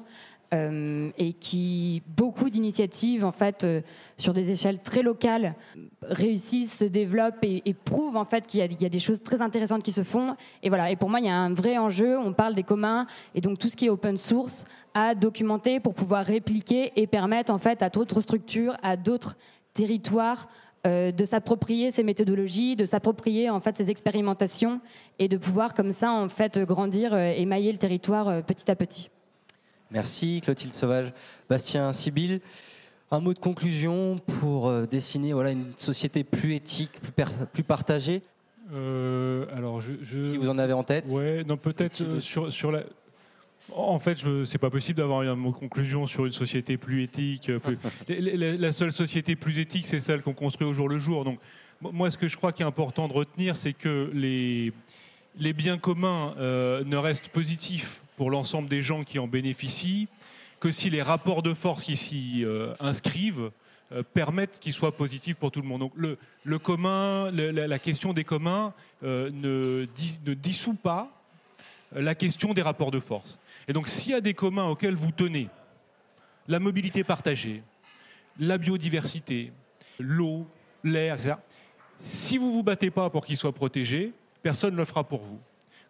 [0.53, 3.81] euh, et qui beaucoup d'initiatives en fait euh,
[4.17, 5.55] sur des échelles très locales
[6.03, 9.91] réussissent, se développent et, prouvent en fait qu'il y a des choses très intéressantes qui
[9.91, 10.37] se font.
[10.63, 10.91] Et voilà.
[10.91, 12.19] Et pour moi, il y a un vrai enjeu.
[12.19, 15.95] On parle des communs et donc tout ce qui est open source à documenter pour
[15.95, 19.37] pouvoir répliquer et permettre en fait à d'autres structures, à d'autres
[19.73, 20.49] territoires
[20.86, 24.81] euh, de s'approprier ces méthodologies, de s'approprier en fait ces expérimentations
[25.19, 28.70] et de pouvoir comme ça en fait grandir euh, et mailler le territoire euh, petit
[28.70, 29.11] à petit.
[29.90, 31.12] Merci Clotilde Sauvage.
[31.48, 32.40] Bastien Sibyl,
[33.11, 37.62] un mot de conclusion pour euh, dessiner voilà, une société plus éthique, plus, per- plus
[37.65, 38.23] partagée,
[38.73, 41.11] Euh, alors, je, je- si vous en avez en tête.
[41.12, 42.81] Ouais, non, peut-être euh, sur, sur la.
[43.73, 47.49] En fait, c'est pas possible d'avoir un mot de conclusion sur une société plus éthique.
[47.49, 47.78] euh, plus-
[48.59, 51.24] La- seule société plus éthique, c'est celle qu'on construit au jour le jour.
[51.24, 51.39] Donc,
[51.81, 54.73] mo- moi, ce que je crois qui est important de retenir, c'est que les,
[55.39, 60.09] les biens communs euh, ne restent positifs pour l'ensemble des gens qui en bénéficient
[60.61, 63.51] que si les rapports de force qui s'y euh, inscrivent
[63.93, 65.81] euh, permettent qu'ils soient positifs pour tout le monde.
[65.81, 68.73] Donc le, le commun, le- la, la question des communs
[69.03, 71.11] ne, dis- ne dissout pas
[71.95, 73.39] la question des rapports de force.
[73.69, 75.49] Et donc s'il y a des communs auxquels vous tenez,
[76.49, 77.62] la mobilité partagée,
[78.39, 79.53] la biodiversité,
[79.99, 80.47] l'eau,
[80.83, 81.35] l'air, etc.,
[81.99, 84.12] si vous ne vous battez pas pour qu'ils soient protégés,
[84.43, 85.39] personne ne le fera pour vous.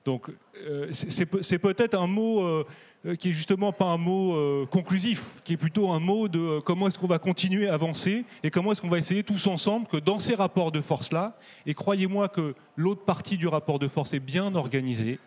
[0.04, 0.28] Donc
[0.66, 2.66] euh, c'est- c'est peut- c'est peut-être un mot euh,
[3.06, 6.88] euh, qui est justement pas un mot conclusif, qui est plutôt un mot de comment
[6.88, 9.96] est-ce qu'on va continuer à avancer et comment est-ce qu'on va essayer tous ensemble que
[9.96, 14.20] dans ces rapports de force-là, et croyez-moi que l'autre partie du rapport de force est
[14.20, 15.18] bien organisée,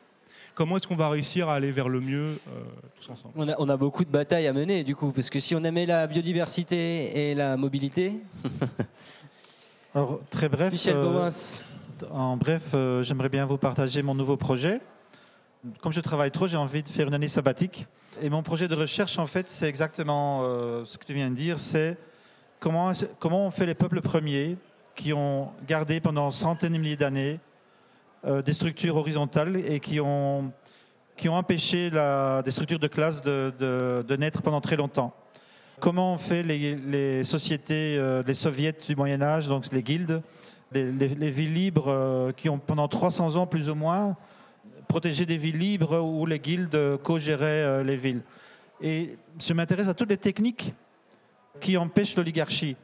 [0.57, 2.63] comment est-ce qu'on va réussir à aller vers le mieux euh,
[2.95, 5.39] tous ensemble On a, on a beaucoup de batailles à mener du coup, parce que
[5.39, 8.13] si on aimait la biodiversité et la mobilité,
[9.95, 10.71] Alors, très bref.
[10.71, 11.31] Michel euh,
[12.11, 14.81] En bref, euh, j'aimerais bien vous partager mon nouveau projet.
[15.81, 17.85] Comme je travaille trop, j'ai envie de faire une année sabbatique.
[18.21, 21.35] Et mon projet de recherche, en fait, c'est exactement euh, ce que tu viens de
[21.35, 21.59] dire.
[21.59, 21.97] C'est
[22.59, 24.57] comment, comment on fait les peuples premiers
[24.95, 27.56] qui ont gardé pendant centaines de milliers d'années euh,
[28.25, 30.51] des structures horizontales et qui ont,
[31.15, 35.13] qui ont empêché la, des structures de classe de, de- naître pendant très longtemps.
[35.79, 40.21] Comment on fait les, les sociétés, euh, les soviets du Moyen Âge, donc les guildes,
[40.71, 44.15] les, les- les villes libres euh, qui ont pendant 300 ans plus ou moins
[44.87, 48.21] protégé des villes libres où les guildes co-géraient euh, les villes.
[48.81, 50.73] Et je m'intéresse à toutes les techniques
[51.59, 52.75] qui empêchent l'oligarchie.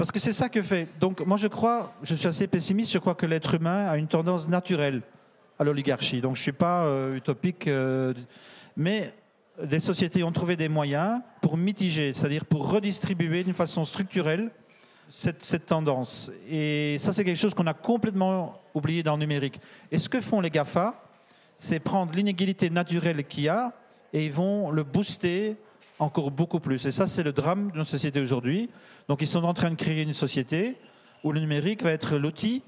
[0.00, 0.88] Parce que c'est ça que fait.
[0.98, 4.06] Donc moi je crois, je suis assez pessimiste, je crois que l'être humain a une
[4.06, 5.02] tendance naturelle
[5.58, 6.22] à l'oligarchie.
[6.22, 8.14] Donc je ne suis pas euh, utopique, euh,
[8.78, 9.12] mais
[9.62, 14.50] les sociétés ont trouvé des moyens pour mitiger, c'est-à-dire pour redistribuer d'une façon structurelle
[15.12, 16.30] cette, cette tendance.
[16.48, 19.60] Et ça, c'est quelque chose qu'on a complètement oublié dans le numérique.
[19.92, 20.94] Et ce que font les GAFA,
[21.58, 23.74] c'est prendre l'inégalité naturelle qu'il y a
[24.14, 25.58] et ils vont le booster
[26.00, 26.84] encore beaucoup plus.
[26.86, 28.68] Et ça, c'est le drame de notre société aujourd'hui.
[29.08, 30.76] Donc, ils sont en train de créer une société
[31.22, 32.62] où le numérique va être l'outil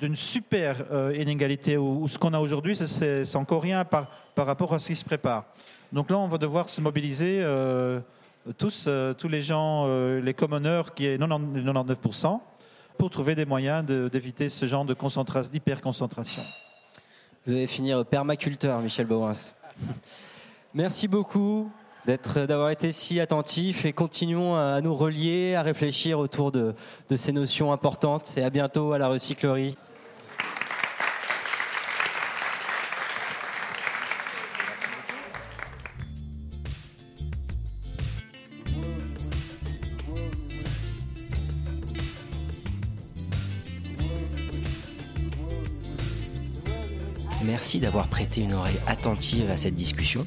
[0.00, 4.72] d'une super euh, inégalité, où, ce qu'on a aujourd'hui, c'est- encore rien par, par rapport
[4.72, 5.44] à ce qui se prépare.
[5.92, 8.00] Donc là, on va devoir se mobiliser euh,
[8.56, 9.86] tous, euh, tous les gens,
[10.22, 12.40] les commoners, qui est 90 99%,
[12.96, 16.42] pour trouver des moyens d'éviter ce genre de concentra- d'hyperconcentration.
[17.46, 19.54] vous allez finir permaculteur, Michel Bowens.
[20.74, 21.70] Merci beaucoup
[22.06, 26.74] d'avoir été si attentif et continuons à nous relier, à réfléchir autour de,
[27.10, 29.76] de ces notions importantes et à bientôt à la recyclerie.
[47.44, 50.26] Merci d'avoir prêté une oreille attentive à cette discussion.